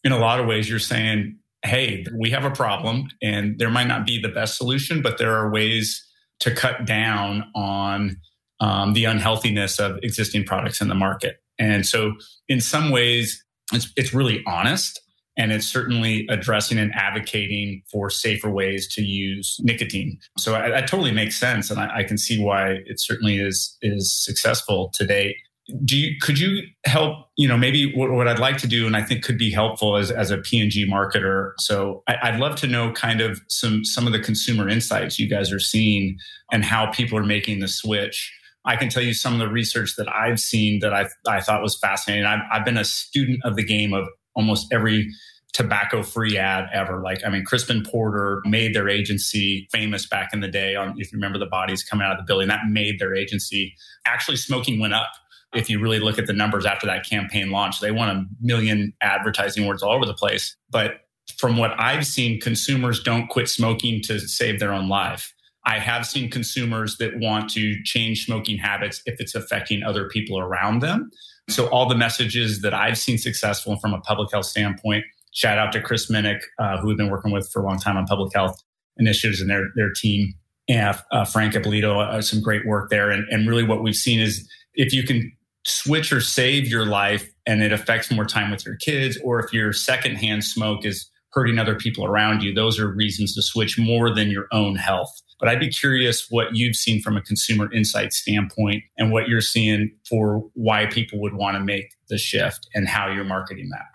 in 0.04 0.12
a 0.12 0.18
lot 0.18 0.40
of 0.40 0.46
ways 0.46 0.68
you're 0.68 0.78
saying 0.78 1.36
hey, 1.64 2.06
we 2.14 2.30
have 2.30 2.44
a 2.44 2.50
problem 2.50 3.08
and 3.22 3.58
there 3.58 3.70
might 3.70 3.86
not 3.86 4.06
be 4.06 4.20
the 4.20 4.28
best 4.28 4.56
solution, 4.56 5.02
but 5.02 5.18
there 5.18 5.34
are 5.34 5.50
ways 5.50 6.06
to 6.40 6.54
cut 6.54 6.86
down 6.86 7.44
on 7.54 8.16
um, 8.60 8.94
the 8.94 9.04
unhealthiness 9.04 9.78
of 9.78 9.98
existing 10.02 10.44
products 10.44 10.80
in 10.80 10.88
the 10.88 10.94
market. 10.94 11.42
And 11.58 11.86
so, 11.86 12.14
in 12.48 12.60
some 12.60 12.90
ways, 12.90 13.44
it's, 13.72 13.92
it's 13.96 14.14
really 14.14 14.42
honest 14.46 15.00
and 15.36 15.52
it's 15.52 15.66
certainly 15.66 16.26
addressing 16.28 16.78
and 16.78 16.92
advocating 16.94 17.82
for 17.90 18.10
safer 18.10 18.50
ways 18.50 18.92
to 18.94 19.02
use 19.02 19.58
nicotine. 19.60 20.18
So 20.38 20.52
that 20.52 20.86
totally 20.86 21.12
makes 21.12 21.38
sense, 21.38 21.70
and 21.70 21.80
I, 21.80 21.98
I, 21.98 22.04
can 22.04 22.18
see 22.18 22.42
why 22.42 22.80
it 22.84 23.00
certainly 23.00 23.38
is 23.38 23.76
is 23.80 24.12
successful 24.12 24.90
to 24.94 25.06
date 25.06 25.36
do 25.84 25.96
you 25.96 26.16
could 26.20 26.38
you 26.38 26.62
help 26.84 27.26
you 27.36 27.46
know 27.48 27.56
maybe 27.56 27.94
what, 27.94 28.10
what, 28.10 28.28
i'd 28.28 28.38
like 28.38 28.56
to 28.58 28.66
do 28.66 28.86
and 28.86 28.96
i 28.96 29.02
think 29.02 29.22
could 29.22 29.38
be 29.38 29.50
helpful 29.50 29.96
as, 29.96 30.10
as 30.10 30.30
a 30.30 30.38
p&g 30.38 30.86
marketer 30.88 31.52
so 31.58 32.02
I, 32.06 32.30
would 32.30 32.40
love 32.40 32.56
to 32.56 32.66
know 32.66 32.92
kind 32.92 33.20
of 33.20 33.40
some 33.48 33.84
some 33.84 34.06
of 34.06 34.12
the 34.12 34.20
consumer 34.20 34.68
insights 34.68 35.18
you 35.18 35.28
guys 35.28 35.52
are 35.52 35.60
seeing 35.60 36.18
and 36.52 36.64
how 36.64 36.90
people 36.90 37.18
are 37.18 37.24
making 37.24 37.60
the 37.60 37.68
switch 37.68 38.32
i 38.64 38.76
can 38.76 38.88
tell 38.88 39.02
you 39.02 39.14
some 39.14 39.34
of 39.34 39.38
the 39.38 39.48
research 39.48 39.96
that 39.96 40.08
i've 40.14 40.40
seen 40.40 40.80
that 40.80 40.92
i, 40.94 41.06
I 41.26 41.40
thought 41.40 41.62
was 41.62 41.78
fascinating 41.78 42.24
I've, 42.24 42.42
I've 42.52 42.64
been 42.64 42.78
a 42.78 42.84
student 42.84 43.40
of 43.44 43.56
the 43.56 43.64
game 43.64 43.92
of 43.92 44.06
almost 44.34 44.72
every 44.72 45.10
tobacco 45.52 46.02
free 46.02 46.38
ad 46.38 46.66
ever. 46.72 47.02
Like, 47.02 47.24
I 47.26 47.28
mean, 47.28 47.44
Crispin 47.44 47.82
Porter 47.82 48.40
made 48.44 48.72
their 48.72 48.88
agency 48.88 49.68
famous 49.72 50.06
back 50.06 50.30
in 50.32 50.40
the 50.40 50.48
day 50.48 50.76
on, 50.76 50.94
if 50.96 51.12
you 51.12 51.16
remember 51.16 51.38
the 51.38 51.46
bodies 51.46 51.82
coming 51.82 52.06
out 52.06 52.12
of 52.12 52.18
the 52.18 52.24
building, 52.24 52.46
that 52.48 52.60
made 52.68 53.00
their 53.00 53.16
agency. 53.16 53.74
Actually, 54.06 54.36
smoking 54.36 54.78
went 54.78 54.94
up 54.94 55.10
if 55.54 55.68
you 55.68 55.80
really 55.80 55.98
look 55.98 56.18
at 56.18 56.26
the 56.26 56.32
numbers 56.32 56.64
after 56.64 56.86
that 56.86 57.04
campaign 57.08 57.50
launch, 57.50 57.80
they 57.80 57.90
won 57.90 58.08
a 58.08 58.24
million 58.40 58.92
advertising 59.00 59.66
words 59.66 59.82
all 59.82 59.92
over 59.92 60.06
the 60.06 60.14
place. 60.14 60.56
But 60.70 61.00
from 61.38 61.56
what 61.56 61.72
I've 61.78 62.06
seen, 62.06 62.40
consumers 62.40 63.02
don't 63.02 63.28
quit 63.28 63.48
smoking 63.48 64.00
to 64.02 64.18
save 64.20 64.60
their 64.60 64.72
own 64.72 64.88
life. 64.88 65.32
I 65.66 65.78
have 65.78 66.06
seen 66.06 66.30
consumers 66.30 66.96
that 66.98 67.18
want 67.18 67.50
to 67.50 67.82
change 67.84 68.24
smoking 68.24 68.56
habits 68.58 69.02
if 69.06 69.20
it's 69.20 69.34
affecting 69.34 69.82
other 69.82 70.08
people 70.08 70.38
around 70.38 70.80
them. 70.80 71.10
So 71.48 71.68
all 71.68 71.88
the 71.88 71.96
messages 71.96 72.62
that 72.62 72.72
I've 72.72 72.96
seen 72.96 73.18
successful 73.18 73.76
from 73.76 73.92
a 73.92 74.00
public 74.00 74.30
health 74.32 74.46
standpoint, 74.46 75.04
shout 75.32 75.58
out 75.58 75.72
to 75.72 75.80
Chris 75.80 76.10
Minnick, 76.10 76.40
uh, 76.58 76.78
who 76.78 76.88
we've 76.88 76.96
been 76.96 77.10
working 77.10 77.32
with 77.32 77.50
for 77.52 77.62
a 77.62 77.66
long 77.66 77.78
time 77.78 77.96
on 77.96 78.06
public 78.06 78.32
health 78.34 78.56
initiatives 78.96 79.40
and 79.40 79.50
their, 79.50 79.64
their 79.76 79.92
team. 79.92 80.34
And 80.68 80.96
uh, 81.10 81.24
Frank 81.24 81.54
Ippolito, 81.54 81.98
uh, 81.98 82.22
some 82.22 82.40
great 82.40 82.66
work 82.66 82.90
there. 82.90 83.10
And, 83.10 83.26
and 83.30 83.48
really 83.48 83.64
what 83.64 83.82
we've 83.82 83.94
seen 83.94 84.20
is 84.20 84.48
if 84.74 84.92
you 84.92 85.02
can 85.02 85.32
switch 85.64 86.12
or 86.12 86.20
save 86.20 86.66
your 86.68 86.86
life 86.86 87.30
and 87.46 87.62
it 87.62 87.72
affects 87.72 88.10
more 88.10 88.24
time 88.24 88.50
with 88.50 88.64
your 88.64 88.76
kids, 88.76 89.18
or 89.22 89.40
if 89.40 89.52
your 89.52 89.72
secondhand 89.72 90.44
smoke 90.44 90.84
is 90.84 91.10
hurting 91.32 91.58
other 91.58 91.74
people 91.74 92.04
around 92.04 92.42
you, 92.42 92.52
those 92.52 92.78
are 92.78 92.88
reasons 92.88 93.34
to 93.34 93.42
switch 93.42 93.78
more 93.78 94.12
than 94.12 94.30
your 94.30 94.46
own 94.52 94.76
health. 94.76 95.10
But 95.38 95.48
I'd 95.48 95.60
be 95.60 95.70
curious 95.70 96.26
what 96.28 96.54
you've 96.54 96.76
seen 96.76 97.00
from 97.00 97.16
a 97.16 97.22
consumer 97.22 97.72
insight 97.72 98.12
standpoint 98.12 98.82
and 98.98 99.10
what 99.10 99.28
you're 99.28 99.40
seeing 99.40 99.90
for 100.08 100.44
why 100.54 100.86
people 100.86 101.20
would 101.20 101.34
want 101.34 101.56
to 101.56 101.64
make 101.64 101.94
the 102.08 102.18
shift 102.18 102.68
and 102.74 102.86
how 102.86 103.08
you're 103.08 103.24
marketing 103.24 103.70
that? 103.70 103.86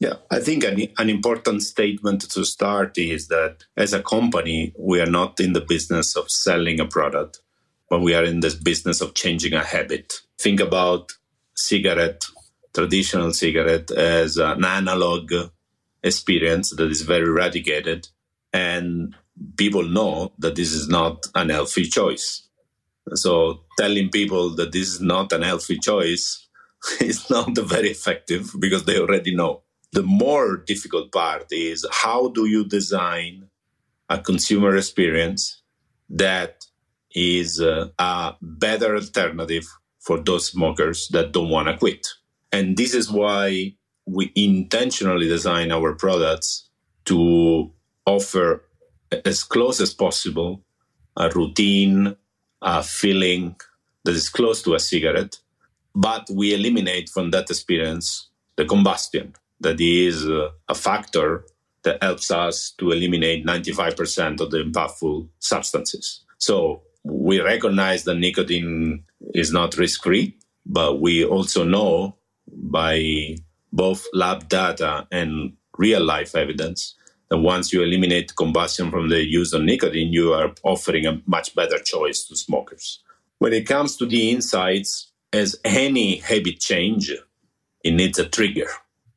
Yeah, 0.00 0.14
I 0.30 0.40
think 0.40 0.64
an, 0.64 0.88
an 0.98 1.08
important 1.08 1.62
statement 1.62 2.22
to 2.30 2.44
start 2.44 2.98
is 2.98 3.28
that 3.28 3.64
as 3.76 3.92
a 3.92 4.02
company, 4.02 4.74
we 4.78 5.00
are 5.00 5.06
not 5.06 5.40
in 5.40 5.52
the 5.52 5.60
business 5.60 6.16
of 6.16 6.30
selling 6.30 6.80
a 6.80 6.86
product, 6.86 7.40
but 7.94 8.00
we 8.00 8.12
are 8.12 8.24
in 8.24 8.40
this 8.40 8.56
business 8.56 9.00
of 9.00 9.14
changing 9.14 9.52
a 9.52 9.62
habit. 9.62 10.14
Think 10.36 10.58
about 10.58 11.12
cigarette, 11.54 12.24
traditional 12.74 13.32
cigarette, 13.32 13.92
as 13.92 14.36
an 14.36 14.64
analog 14.64 15.32
experience 16.02 16.70
that 16.70 16.90
is 16.90 17.02
very 17.02 17.28
eradicated. 17.28 18.08
And 18.52 19.14
people 19.56 19.84
know 19.84 20.32
that 20.40 20.56
this 20.56 20.72
is 20.72 20.88
not 20.88 21.28
an 21.36 21.50
healthy 21.50 21.84
choice. 21.84 22.48
So 23.14 23.60
telling 23.78 24.08
people 24.08 24.56
that 24.56 24.72
this 24.72 24.88
is 24.88 25.00
not 25.00 25.32
an 25.32 25.42
healthy 25.42 25.78
choice 25.78 26.48
is 27.00 27.30
not 27.30 27.56
very 27.74 27.90
effective 27.90 28.50
because 28.58 28.86
they 28.86 28.98
already 28.98 29.36
know. 29.36 29.62
The 29.92 30.02
more 30.02 30.56
difficult 30.56 31.12
part 31.12 31.46
is 31.52 31.86
how 31.92 32.26
do 32.26 32.46
you 32.46 32.64
design 32.64 33.50
a 34.08 34.18
consumer 34.18 34.76
experience 34.76 35.62
that 36.10 36.66
is 37.14 37.60
uh, 37.60 37.88
a 37.98 38.34
better 38.40 38.96
alternative 38.96 39.66
for 40.00 40.18
those 40.20 40.48
smokers 40.48 41.08
that 41.08 41.32
don't 41.32 41.48
want 41.48 41.68
to 41.68 41.76
quit. 41.76 42.06
And 42.52 42.76
this 42.76 42.94
is 42.94 43.10
why 43.10 43.74
we 44.06 44.32
intentionally 44.34 45.28
design 45.28 45.72
our 45.72 45.94
products 45.94 46.68
to 47.06 47.72
offer 48.06 48.64
as 49.24 49.42
close 49.42 49.80
as 49.80 49.94
possible 49.94 50.62
a 51.16 51.30
routine, 51.30 52.16
a 52.60 52.82
feeling 52.82 53.56
that 54.04 54.14
is 54.14 54.28
close 54.28 54.62
to 54.62 54.74
a 54.74 54.80
cigarette, 54.80 55.38
but 55.94 56.28
we 56.30 56.54
eliminate 56.54 57.08
from 57.08 57.30
that 57.30 57.48
experience 57.50 58.28
the 58.56 58.64
combustion 58.64 59.34
that 59.60 59.80
is 59.80 60.26
uh, 60.26 60.50
a 60.68 60.74
factor 60.74 61.44
that 61.84 62.02
helps 62.02 62.30
us 62.30 62.72
to 62.78 62.90
eliminate 62.90 63.46
95% 63.46 64.40
of 64.40 64.50
the 64.50 64.58
impactful 64.58 65.28
substances. 65.38 66.24
So 66.38 66.82
we 67.04 67.40
recognize 67.40 68.04
that 68.04 68.16
nicotine 68.16 69.04
is 69.34 69.52
not 69.52 69.76
risk 69.76 70.02
free, 70.02 70.36
but 70.66 71.00
we 71.00 71.24
also 71.24 71.64
know 71.64 72.16
by 72.46 73.36
both 73.72 74.06
lab 74.12 74.48
data 74.48 75.06
and 75.10 75.52
real 75.78 76.02
life 76.02 76.34
evidence 76.34 76.94
that 77.28 77.38
once 77.38 77.72
you 77.72 77.82
eliminate 77.82 78.36
combustion 78.36 78.90
from 78.90 79.08
the 79.08 79.24
use 79.24 79.52
of 79.52 79.62
nicotine, 79.62 80.12
you 80.12 80.32
are 80.32 80.54
offering 80.62 81.06
a 81.06 81.20
much 81.26 81.54
better 81.54 81.78
choice 81.78 82.24
to 82.24 82.36
smokers. 82.36 83.00
When 83.38 83.52
it 83.52 83.66
comes 83.66 83.96
to 83.96 84.06
the 84.06 84.30
insights, 84.30 85.10
as 85.32 85.56
any 85.64 86.16
habit 86.18 86.60
change, 86.60 87.12
it 87.82 87.90
needs 87.90 88.18
a 88.18 88.28
trigger. 88.28 88.68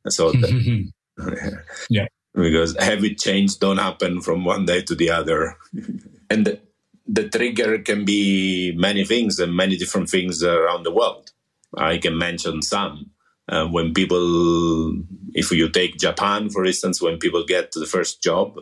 So, 0.08 0.32
that, 0.32 0.50
mm-hmm. 0.50 1.54
yeah, 1.90 2.06
because 2.34 2.76
habit 2.78 3.18
change 3.18 3.58
don't 3.58 3.78
happen 3.78 4.20
from 4.20 4.44
one 4.44 4.66
day 4.66 4.82
to 4.82 4.94
the 4.94 5.10
other, 5.10 5.56
and 6.30 6.58
the, 7.08 7.28
trigger 7.28 7.78
can 7.78 8.04
be 8.04 8.72
many 8.76 9.04
things 9.04 9.38
and 9.38 9.54
many 9.54 9.76
different 9.76 10.08
things 10.10 10.42
around 10.42 10.84
the 10.84 10.92
world. 10.92 11.32
I 11.76 11.98
can 11.98 12.16
mention 12.16 12.62
some. 12.62 13.10
Uh, 13.48 13.66
when 13.66 13.94
people, 13.94 14.92
if 15.32 15.50
you 15.50 15.70
take 15.70 15.96
Japan, 15.96 16.50
for 16.50 16.64
instance, 16.66 17.00
when 17.00 17.18
people 17.18 17.44
get 17.44 17.72
the 17.72 17.86
first 17.86 18.22
job, 18.22 18.58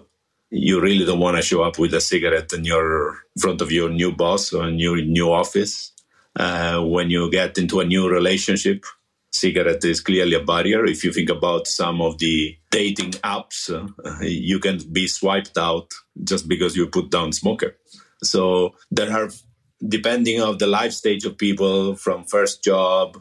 you 0.51 0.81
really 0.81 1.05
don't 1.05 1.19
want 1.19 1.37
to 1.37 1.43
show 1.43 1.63
up 1.63 1.79
with 1.79 1.93
a 1.93 2.01
cigarette 2.01 2.53
in 2.53 2.65
your 2.65 3.11
in 3.35 3.43
front 3.43 3.61
of 3.61 3.73
your 3.73 3.91
new 3.91 4.13
boss 4.13 4.53
or 4.53 4.71
new 4.71 5.05
new 5.05 5.33
office. 5.33 5.93
Uh, 6.37 6.81
when 6.83 7.11
you 7.11 7.31
get 7.31 7.59
into 7.59 7.81
a 7.81 7.85
new 7.85 8.09
relationship, 8.09 8.85
cigarette 9.33 9.85
is 9.85 10.01
clearly 10.01 10.35
a 10.35 10.43
barrier. 10.43 10.85
If 10.85 11.03
you 11.05 11.13
think 11.13 11.31
about 11.31 11.67
some 11.67 12.01
of 12.01 12.19
the 12.19 12.57
dating 12.71 13.13
apps, 13.25 13.71
uh, 13.71 14.25
you 14.25 14.59
can 14.59 14.79
be 14.93 15.09
swiped 15.09 15.59
out 15.59 15.93
just 16.23 16.47
because 16.47 16.77
you 16.77 16.87
put 16.87 17.11
down 17.11 17.33
smoker. 17.33 17.77
So 18.23 18.75
there 18.91 19.13
are, 19.13 19.31
depending 19.87 20.41
of 20.41 20.59
the 20.59 20.67
life 20.67 20.93
stage 20.93 21.25
of 21.25 21.39
people, 21.39 21.97
from 21.97 22.25
first 22.25 22.65
job 22.65 23.21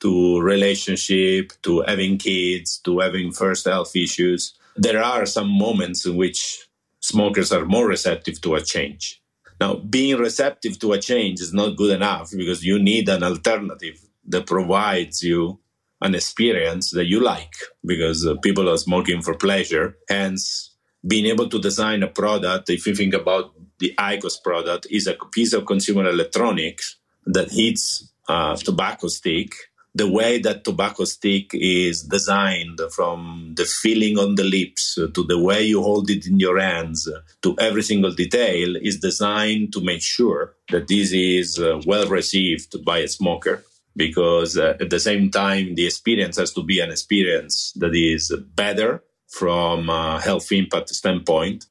to 0.00 0.40
relationship 0.40 1.52
to 1.62 1.82
having 1.82 2.18
kids 2.18 2.78
to 2.84 3.00
having 3.00 3.32
first 3.32 3.64
health 3.64 3.96
issues, 3.96 4.54
there 4.76 5.02
are 5.02 5.26
some 5.26 5.48
moments 5.48 6.04
in 6.04 6.16
which 6.16 6.68
smokers 7.00 7.52
are 7.52 7.64
more 7.64 7.86
receptive 7.88 8.40
to 8.42 8.54
a 8.54 8.60
change. 8.60 9.22
Now, 9.60 9.76
being 9.76 10.18
receptive 10.18 10.78
to 10.80 10.92
a 10.92 11.00
change 11.00 11.40
is 11.40 11.52
not 11.52 11.76
good 11.76 11.94
enough 11.94 12.30
because 12.30 12.64
you 12.64 12.78
need 12.78 13.08
an 13.08 13.22
alternative 13.22 13.98
that 14.28 14.46
provides 14.46 15.22
you 15.22 15.60
an 16.02 16.14
experience 16.14 16.90
that 16.90 17.06
you 17.06 17.20
like 17.20 17.54
because 17.84 18.26
uh, 18.26 18.34
people 18.42 18.68
are 18.68 18.76
smoking 18.76 19.22
for 19.22 19.34
pleasure. 19.34 19.96
Hence, 20.10 20.75
being 21.06 21.26
able 21.26 21.48
to 21.48 21.60
design 21.60 22.02
a 22.02 22.08
product, 22.08 22.70
if 22.70 22.86
you 22.86 22.94
think 22.94 23.14
about 23.14 23.52
the 23.78 23.94
IQOS 23.98 24.42
product, 24.42 24.86
is 24.90 25.06
a 25.06 25.16
piece 25.32 25.52
of 25.52 25.66
consumer 25.66 26.08
electronics 26.08 26.96
that 27.26 27.50
hits 27.50 28.12
a 28.28 28.58
tobacco 28.62 29.08
stick. 29.08 29.52
The 29.94 30.10
way 30.10 30.38
that 30.40 30.64
tobacco 30.64 31.04
stick 31.04 31.50
is 31.54 32.02
designed 32.02 32.80
from 32.94 33.54
the 33.56 33.64
feeling 33.64 34.18
on 34.18 34.34
the 34.34 34.44
lips 34.44 34.96
to 34.96 35.24
the 35.24 35.38
way 35.38 35.62
you 35.64 35.82
hold 35.82 36.10
it 36.10 36.26
in 36.26 36.38
your 36.38 36.58
hands 36.58 37.08
to 37.42 37.56
every 37.58 37.82
single 37.82 38.12
detail 38.12 38.76
is 38.76 39.00
designed 39.00 39.72
to 39.72 39.80
make 39.80 40.02
sure 40.02 40.54
that 40.70 40.88
this 40.88 41.12
is 41.12 41.58
uh, 41.58 41.80
well 41.86 42.06
received 42.08 42.84
by 42.84 42.98
a 42.98 43.08
smoker 43.08 43.64
because 43.96 44.58
uh, 44.58 44.76
at 44.78 44.90
the 44.90 45.00
same 45.00 45.30
time 45.30 45.74
the 45.74 45.86
experience 45.86 46.36
has 46.36 46.52
to 46.52 46.62
be 46.62 46.78
an 46.80 46.90
experience 46.90 47.72
that 47.76 47.94
is 47.94 48.30
better 48.54 49.02
from 49.38 49.88
a 49.90 50.20
health 50.20 50.50
impact 50.52 50.88
standpoint 50.90 51.66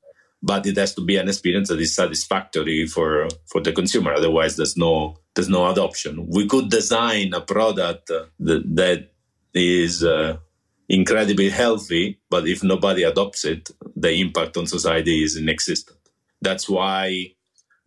but 0.45 0.67
it 0.67 0.77
has 0.77 0.93
to 0.93 1.01
be 1.01 1.17
an 1.17 1.27
experience 1.27 1.69
that 1.69 1.81
is 1.81 1.95
satisfactory 1.95 2.85
for 2.85 3.27
for 3.47 3.61
the 3.61 3.71
consumer. 3.71 4.13
Otherwise 4.13 4.55
there's 4.55 4.77
no 4.77 5.17
there's 5.33 5.49
no 5.49 5.67
adoption 5.69 6.27
we 6.29 6.47
could 6.47 6.69
design 6.69 7.33
a 7.33 7.41
product 7.41 8.07
that, 8.07 8.63
that 8.75 9.09
is 9.53 10.03
uh, 10.03 10.37
incredibly 10.87 11.49
healthy 11.49 12.19
but 12.29 12.47
if 12.47 12.63
nobody 12.63 13.03
adopts 13.03 13.43
it 13.45 13.71
the 13.95 14.11
impact 14.21 14.57
on 14.57 14.67
society 14.67 15.23
is 15.23 15.35
inexistent. 15.35 15.97
That's 16.41 16.69
why 16.69 17.31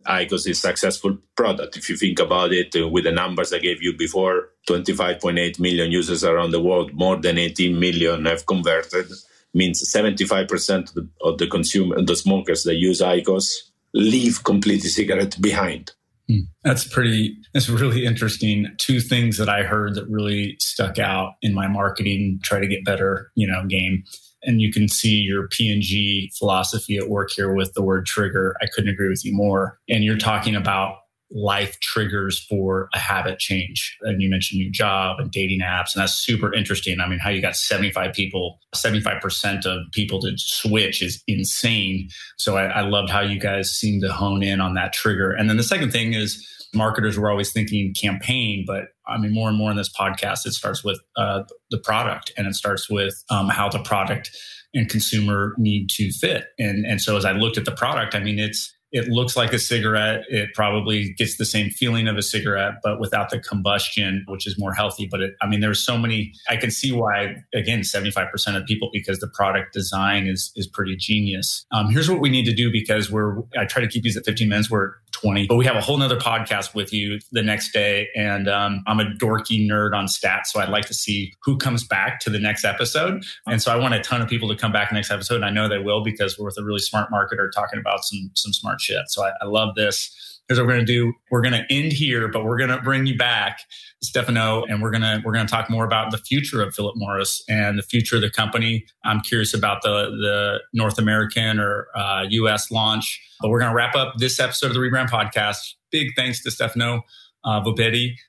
IQOS 0.05 0.47
is 0.47 0.47
a 0.47 0.53
successful 0.55 1.17
product. 1.35 1.77
If 1.77 1.89
you 1.89 1.95
think 1.95 2.19
about 2.19 2.51
it 2.51 2.75
uh, 2.75 2.87
with 2.87 3.03
the 3.05 3.11
numbers 3.11 3.53
I 3.53 3.59
gave 3.59 3.81
you 3.81 3.95
before, 3.95 4.49
25.8 4.67 5.59
million 5.59 5.91
users 5.91 6.23
around 6.23 6.51
the 6.51 6.61
world, 6.61 6.93
more 6.93 7.17
than 7.17 7.37
18 7.37 7.79
million 7.79 8.25
have 8.25 8.45
converted, 8.45 9.07
means 9.53 9.83
75% 9.93 10.89
of 10.89 10.93
the, 10.93 11.09
of 11.21 11.37
the 11.37 11.47
consumer, 11.47 12.01
the 12.01 12.15
smokers 12.15 12.63
that 12.63 12.75
use 12.75 13.01
IQOS 13.01 13.49
leave 13.93 14.43
completely 14.43 14.89
cigarette 14.89 15.37
behind. 15.41 15.91
Hmm. 16.27 16.41
That's 16.63 16.87
pretty, 16.87 17.35
that's 17.53 17.69
really 17.69 18.05
interesting. 18.05 18.67
Two 18.77 18.99
things 18.99 19.37
that 19.37 19.49
I 19.49 19.63
heard 19.63 19.95
that 19.95 20.07
really 20.07 20.55
stuck 20.59 20.99
out 20.99 21.33
in 21.41 21.55
my 21.55 21.67
marketing, 21.67 22.39
try 22.43 22.59
to 22.59 22.67
get 22.67 22.85
better, 22.85 23.31
you 23.35 23.47
know, 23.47 23.65
game 23.65 24.03
and 24.43 24.61
you 24.61 24.71
can 24.71 24.87
see 24.87 25.15
your 25.15 25.47
P&G 25.47 26.31
philosophy 26.37 26.97
at 26.97 27.09
work 27.09 27.29
here 27.31 27.53
with 27.53 27.73
the 27.73 27.81
word 27.81 28.05
trigger. 28.05 28.55
I 28.61 28.67
couldn't 28.67 28.89
agree 28.89 29.09
with 29.09 29.25
you 29.25 29.35
more. 29.35 29.79
And 29.89 30.03
you're 30.03 30.17
talking 30.17 30.55
about 30.55 30.95
life 31.31 31.79
triggers 31.79 32.39
for 32.39 32.89
a 32.93 32.99
habit 32.99 33.39
change. 33.39 33.97
And 34.01 34.21
you 34.21 34.29
mentioned 34.29 34.61
your 34.61 34.71
job 34.71 35.19
and 35.19 35.31
dating 35.31 35.61
apps, 35.61 35.93
and 35.93 36.01
that's 36.01 36.13
super 36.13 36.53
interesting. 36.53 36.99
I 36.99 37.07
mean, 37.07 37.19
how 37.19 37.29
you 37.29 37.41
got 37.41 37.55
75 37.55 38.13
people, 38.13 38.59
75% 38.75 39.65
of 39.65 39.91
people 39.91 40.19
to 40.21 40.33
switch 40.37 41.01
is 41.01 41.23
insane. 41.27 42.09
So 42.37 42.57
I, 42.57 42.65
I 42.65 42.81
loved 42.81 43.09
how 43.09 43.21
you 43.21 43.39
guys 43.39 43.71
seem 43.71 44.01
to 44.01 44.11
hone 44.11 44.43
in 44.43 44.59
on 44.61 44.73
that 44.75 44.93
trigger. 44.93 45.31
And 45.31 45.49
then 45.49 45.57
the 45.57 45.63
second 45.63 45.91
thing 45.91 46.13
is 46.13 46.45
marketers 46.73 47.17
were 47.17 47.29
always 47.29 47.51
thinking 47.51 47.93
campaign, 47.93 48.63
but 48.65 48.85
I 49.07 49.17
mean, 49.17 49.33
more 49.33 49.49
and 49.49 49.57
more 49.57 49.71
in 49.71 49.77
this 49.77 49.91
podcast, 49.91 50.45
it 50.45 50.53
starts 50.53 50.83
with 50.83 50.99
uh, 51.17 51.43
the 51.71 51.79
product 51.79 52.31
and 52.37 52.47
it 52.47 52.55
starts 52.55 52.89
with 52.89 53.23
um, 53.29 53.49
how 53.49 53.69
the 53.69 53.79
product 53.79 54.31
and 54.73 54.87
consumer 54.87 55.55
need 55.57 55.89
to 55.89 56.11
fit. 56.11 56.45
And 56.59 56.85
and 56.85 57.01
so 57.01 57.17
as 57.17 57.25
I 57.25 57.31
looked 57.31 57.57
at 57.57 57.65
the 57.65 57.71
product, 57.71 58.15
I 58.15 58.19
mean, 58.19 58.39
it's 58.39 58.71
it 58.91 59.07
looks 59.07 59.37
like 59.37 59.53
a 59.53 59.59
cigarette. 59.59 60.23
It 60.29 60.49
probably 60.53 61.13
gets 61.13 61.37
the 61.37 61.45
same 61.45 61.69
feeling 61.69 62.07
of 62.07 62.17
a 62.17 62.21
cigarette, 62.21 62.75
but 62.83 62.99
without 62.99 63.29
the 63.29 63.39
combustion, 63.39 64.25
which 64.27 64.47
is 64.47 64.57
more 64.57 64.73
healthy. 64.73 65.07
But 65.09 65.21
it, 65.21 65.35
I 65.41 65.47
mean, 65.47 65.59
there's 65.59 65.83
so 65.83 65.97
many. 65.97 66.33
I 66.49 66.57
can 66.57 66.71
see 66.71 66.91
why. 66.91 67.35
Again, 67.53 67.81
75% 67.81 68.29
of 68.55 68.65
people 68.65 68.89
because 68.91 69.19
the 69.19 69.27
product 69.27 69.73
design 69.73 70.27
is 70.27 70.51
is 70.55 70.67
pretty 70.67 70.95
genius. 70.95 71.65
Um, 71.71 71.89
here's 71.89 72.09
what 72.09 72.19
we 72.19 72.29
need 72.29 72.45
to 72.45 72.53
do 72.53 72.71
because 72.71 73.11
we're. 73.11 73.41
I 73.57 73.65
try 73.65 73.81
to 73.81 73.87
keep 73.87 74.03
these 74.03 74.17
at 74.17 74.25
15 74.25 74.49
minutes. 74.49 74.71
We're 74.71 74.93
20, 75.21 75.47
but 75.47 75.55
we 75.55 75.65
have 75.65 75.75
a 75.75 75.81
whole 75.81 75.97
nother 75.97 76.17
podcast 76.17 76.73
with 76.73 76.93
you 76.93 77.19
the 77.31 77.41
next 77.41 77.71
day, 77.71 78.07
and 78.15 78.47
um, 78.47 78.83
I'm 78.87 78.99
a 78.99 79.05
dorky 79.05 79.67
nerd 79.67 79.93
on 79.93 80.05
stats, 80.05 80.47
so 80.47 80.59
I'd 80.59 80.69
like 80.69 80.85
to 80.85 80.93
see 80.93 81.33
who 81.43 81.57
comes 81.57 81.85
back 81.85 82.19
to 82.21 82.29
the 82.29 82.39
next 82.39 82.63
episode. 82.63 83.23
And 83.47 83.61
so 83.61 83.71
I 83.71 83.75
want 83.75 83.93
a 83.93 84.01
ton 84.01 84.21
of 84.21 84.27
people 84.27 84.49
to 84.49 84.55
come 84.55 84.71
back 84.71 84.91
next 84.91 85.11
episode, 85.11 85.35
and 85.35 85.45
I 85.45 85.49
know 85.49 85.67
they 85.67 85.79
will 85.79 86.03
because 86.03 86.37
we're 86.37 86.45
with 86.45 86.57
a 86.57 86.63
really 86.63 86.79
smart 86.79 87.09
marketer 87.11 87.49
talking 87.53 87.79
about 87.79 88.03
some 88.03 88.31
some 88.35 88.53
smart 88.53 88.81
shit. 88.81 89.09
So 89.09 89.23
I, 89.23 89.31
I 89.41 89.45
love 89.45 89.75
this. 89.75 90.38
Here's 90.49 90.59
what 90.59 90.65
we're 90.67 90.73
going 90.73 90.85
to 90.85 90.91
do. 90.93 91.13
We're 91.29 91.41
going 91.41 91.53
to 91.53 91.73
end 91.73 91.93
here, 91.93 92.27
but 92.27 92.43
we're 92.43 92.57
going 92.57 92.71
to 92.71 92.81
bring 92.81 93.05
you 93.05 93.15
back, 93.15 93.59
Stefano, 94.01 94.63
and 94.63 94.81
we're 94.81 94.89
going 94.89 95.03
to 95.03 95.21
we're 95.23 95.31
going 95.31 95.45
to 95.45 95.51
talk 95.51 95.69
more 95.69 95.85
about 95.85 96.11
the 96.11 96.17
future 96.17 96.61
of 96.61 96.73
Philip 96.73 96.95
Morris 96.97 97.43
and 97.47 97.77
the 97.77 97.83
future 97.83 98.15
of 98.15 98.23
the 98.23 98.31
company. 98.31 98.85
I'm 99.05 99.21
curious 99.21 99.53
about 99.53 99.83
the 99.83 100.09
the 100.09 100.59
North 100.73 100.97
American 100.97 101.59
or 101.59 101.87
uh, 101.95 102.25
U.S. 102.29 102.71
launch, 102.71 103.21
but 103.39 103.49
we're 103.49 103.59
going 103.59 103.71
to 103.71 103.75
wrap 103.75 103.95
up 103.95 104.15
this 104.17 104.39
episode 104.39 104.67
of 104.67 104.73
the 104.73 104.79
Rebrand 104.79 105.09
Podcast. 105.09 105.75
Big 105.91 106.09
thanks 106.15 106.43
to 106.43 106.51
Stefano 106.51 107.03
uh, 107.43 107.61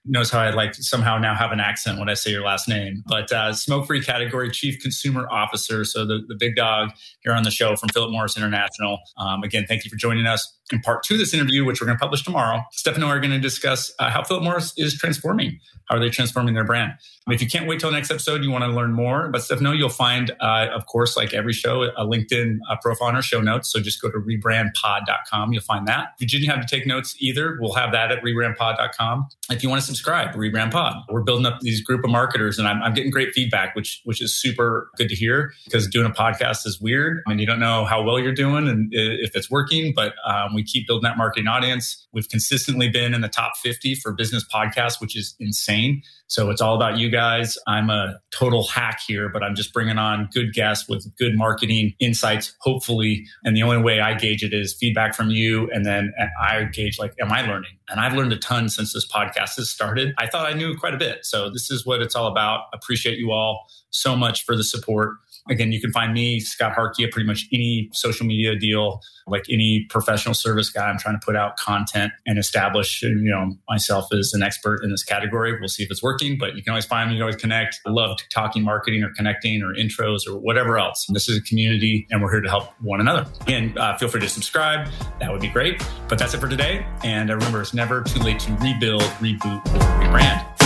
knows 0.05 0.31
how 0.31 0.41
I 0.41 0.51
like 0.51 0.75
somehow 0.75 1.19
now 1.19 1.35
have 1.35 1.53
an 1.53 1.61
accent 1.61 1.99
when 1.99 2.09
I 2.09 2.15
say 2.15 2.31
your 2.31 2.45
last 2.45 2.69
name. 2.69 3.03
But 3.07 3.33
uh, 3.33 3.53
smoke 3.53 3.87
free 3.87 4.03
category 4.03 4.51
chief 4.51 4.79
consumer 4.81 5.27
officer. 5.31 5.85
So 5.85 6.07
the, 6.07 6.21
the 6.29 6.37
big 6.39 6.57
dog 6.57 6.91
here 7.23 7.33
on 7.33 7.43
the 7.43 7.51
show 7.51 7.77
from 7.77 7.89
Philip 7.91 8.11
Morris 8.11 8.37
International. 8.37 8.99
Um, 9.17 9.43
again, 9.43 9.65
thank 9.67 9.85
you 9.85 9.91
for 9.91 9.97
joining 9.97 10.27
us. 10.27 10.57
In 10.73 10.81
part 10.81 11.03
two 11.03 11.15
of 11.15 11.21
this 11.21 11.35
interview, 11.35 11.65
which 11.65 11.81
we're 11.81 11.87
going 11.87 11.99
to 11.99 12.01
publish 12.01 12.23
tomorrow, 12.23 12.63
Stefano 12.73 13.07
are 13.07 13.19
going 13.19 13.33
to 13.33 13.41
discuss 13.41 13.93
uh, 13.99 14.11
how 14.11 14.23
Philip 14.23 14.45
Morris 14.45 14.73
is 14.77 14.97
transforming. 14.97 15.59
How 15.87 15.97
are 15.97 16.01
they 16.01 16.11
transforming 16.11 16.55
their 16.55 16.65
brand? 16.65 16.93
If 17.33 17.41
you 17.41 17.49
can't 17.49 17.67
wait 17.67 17.81
till 17.81 17.91
next 17.91 18.11
episode, 18.11 18.43
you 18.43 18.51
want 18.51 18.65
to 18.65 18.71
learn 18.71 18.93
more 18.93 19.27
about 19.27 19.43
Stefano, 19.43 19.73
you'll 19.73 19.89
find, 19.89 20.31
uh, 20.41 20.69
of 20.73 20.87
course, 20.87 21.17
like 21.17 21.33
every 21.33 21.53
show, 21.53 21.85
a 21.85 22.05
LinkedIn 22.05 22.59
uh, 22.69 22.77
profile 22.83 23.09
in 23.09 23.15
our 23.15 23.23
show 23.23 23.41
notes. 23.41 23.73
So 23.73 23.81
just 23.81 24.01
go 24.01 24.11
to 24.11 24.19
rebrandpod.com. 24.19 25.53
You'll 25.53 25.63
find 25.63 25.87
that. 25.89 26.15
If 26.19 26.33
you 26.33 26.41
didn't 26.41 26.55
have 26.55 26.67
to 26.67 26.77
take 26.77 26.87
notes 26.87 27.17
either, 27.19 27.59
we'll 27.61 27.75
have 27.75 27.93
that 27.93 28.13
at 28.13 28.23
rebrandpod.com. 28.23 29.29
If 29.51 29.63
you 29.63 29.69
want 29.69 29.81
to 29.81 29.87
subscribe, 29.87 30.35
Rebrand 30.35 30.73
Pod. 30.73 30.97
We're 31.09 31.23
building 31.23 31.47
up 31.47 31.61
these 31.61 31.83
group 31.83 32.05
of 32.05 32.11
marketers 32.11 32.59
and 32.59 32.69
I'm, 32.69 32.83
I'm 32.83 32.95
getting 32.95 33.11
great 33.11 33.33
feedback, 33.33 33.75
which, 33.75 34.01
which 34.05 34.23
is 34.23 34.35
super 34.35 34.91
good 34.97 35.09
to 35.09 35.15
hear 35.15 35.53
because 35.65 35.89
doing 35.89 36.07
a 36.07 36.15
podcast 36.15 36.67
is 36.67 36.81
weird. 36.81 37.23
Mean, 37.27 37.39
you 37.39 37.47
don't 37.47 37.61
know 37.61 37.85
how 37.85 38.03
well 38.03 38.19
you're 38.19 38.33
doing 38.33 38.69
and 38.69 38.89
if 38.93 39.37
it's 39.37 39.51
working, 39.51 39.93
but 39.95 40.15
um, 40.27 40.55
we 40.55 40.63
keep 40.63 40.87
building 40.87 41.05
that 41.05 41.17
marketing 41.17 41.47
audience. 41.47 42.07
We've 42.13 42.29
consistently 42.29 42.89
been 42.89 43.15
in 43.15 43.21
the 43.21 43.29
top 43.29 43.57
50 43.57 43.95
for 43.97 44.13
business 44.13 44.45
podcasts, 44.53 45.01
which 45.01 45.17
is 45.17 45.37
insane. 45.39 46.03
So 46.27 46.51
it's 46.51 46.61
all 46.61 46.77
about 46.77 46.99
you 46.99 47.09
guys. 47.11 47.20
I'm 47.67 47.91
a 47.91 48.21
total 48.31 48.67
hack 48.67 49.01
here, 49.07 49.29
but 49.29 49.43
I'm 49.43 49.55
just 49.55 49.73
bringing 49.73 49.99
on 49.99 50.29
good 50.33 50.53
guests 50.53 50.89
with 50.89 51.07
good 51.17 51.37
marketing 51.37 51.95
insights, 52.01 52.55
hopefully. 52.61 53.27
And 53.45 53.57
the 53.57 53.63
only 53.63 53.83
way 53.83 54.01
I 54.01 54.15
gauge 54.15 54.43
it 54.43 54.53
is 54.53 54.75
feedback 54.75 55.15
from 55.15 55.31
you. 55.31 55.71
And 55.73 55.85
then 55.85 56.13
I 56.41 56.65
gauge 56.65 56.99
like, 56.99 57.15
am 57.21 57.33
I 57.33 57.43
learning? 57.43 57.73
And 57.89 58.01
I've 58.01 58.15
learned 58.15 58.33
a 58.33 58.39
ton 58.39 58.69
since 58.69 58.93
this 58.93 59.07
podcast 59.07 59.57
has 59.57 59.71
started. 59.71 60.15
I 60.19 60.27
thought 60.27 60.47
I 60.47 60.53
knew 60.53 60.77
quite 60.77 60.95
a 60.95 60.99
bit. 60.99 61.25
So 61.25 61.51
this 61.51 61.71
is 61.71 61.87
what 61.87 62.03
it's 62.03 62.15
all 62.15 62.27
about. 62.27 62.65
Appreciate 62.73 63.19
you 63.19 63.33
all 63.33 63.67
so 63.91 64.17
much 64.17 64.45
for 64.45 64.57
the 64.57 64.65
support. 64.65 65.15
Again, 65.49 65.73
you 65.73 65.81
can 65.81 65.93
find 65.93 66.13
me, 66.13 66.41
Scott 66.41 66.73
Harkey, 66.73 67.05
at 67.05 67.13
pretty 67.13 67.27
much 67.27 67.47
any 67.53 67.89
social 67.93 68.27
media 68.27 68.59
deal, 68.59 69.01
like 69.27 69.45
any 69.51 69.87
professional 69.89 70.35
service 70.35 70.71
guy. 70.71 70.89
I'm 70.89 70.99
trying 70.99 71.19
to 71.19 71.25
put 71.25 71.37
out 71.37 71.57
content 71.57 72.13
and 72.27 72.39
establish, 72.39 73.03
you 73.03 73.15
know, 73.15 73.57
myself 73.69 74.07
as 74.13 74.33
an 74.35 74.43
expert 74.43 74.83
in 74.83 74.91
this 74.91 75.03
category. 75.03 75.59
We'll 75.59 75.69
see 75.69 75.83
if 75.83 75.91
it's 75.91 76.03
working, 76.03 76.37
but 76.39 76.57
you 76.57 76.63
can 76.63 76.73
always 76.73 76.85
find 76.85 77.09
me. 77.09 77.15
You 77.15 77.21
can 77.21 77.23
always 77.23 77.37
connect. 77.37 77.81
I 77.87 77.91
love 77.91 78.19
talking 78.33 78.63
marketing 78.63 79.03
or 79.03 79.13
connecting 79.15 79.63
or 79.63 79.75
intros 79.75 80.27
or 80.27 80.39
whatever 80.39 80.79
else. 80.79 81.07
And 81.09 81.17
this 81.17 81.29
is 81.29 81.39
a 81.39 81.43
community 81.43 82.07
and 82.11 82.23
we're 82.23 82.31
here 82.31 82.41
to 82.41 82.49
help 82.49 82.73
one 82.81 83.01
another. 83.01 83.27
Again, 83.43 83.77
uh, 83.79 83.97
feel 83.99 84.09
free 84.09 84.21
to 84.21 84.29
subscribe. 84.29 84.89
That 85.21 85.31
would 85.31 85.41
be 85.41 85.49
great. 85.49 85.83
But 86.09 86.19
that's 86.19 86.35
it 86.35 86.39
for 86.39 86.49
today. 86.49 86.87
And 87.05 87.31
uh, 87.31 87.35
remember, 87.37 87.61
it's 87.61 87.75
never 87.75 88.03
too 88.03 88.21
late 88.21 88.41
to 88.41 88.53
rebuild, 88.55 89.03
reboot, 89.03 89.67
or 89.67 89.79
rebrand. 90.03 90.60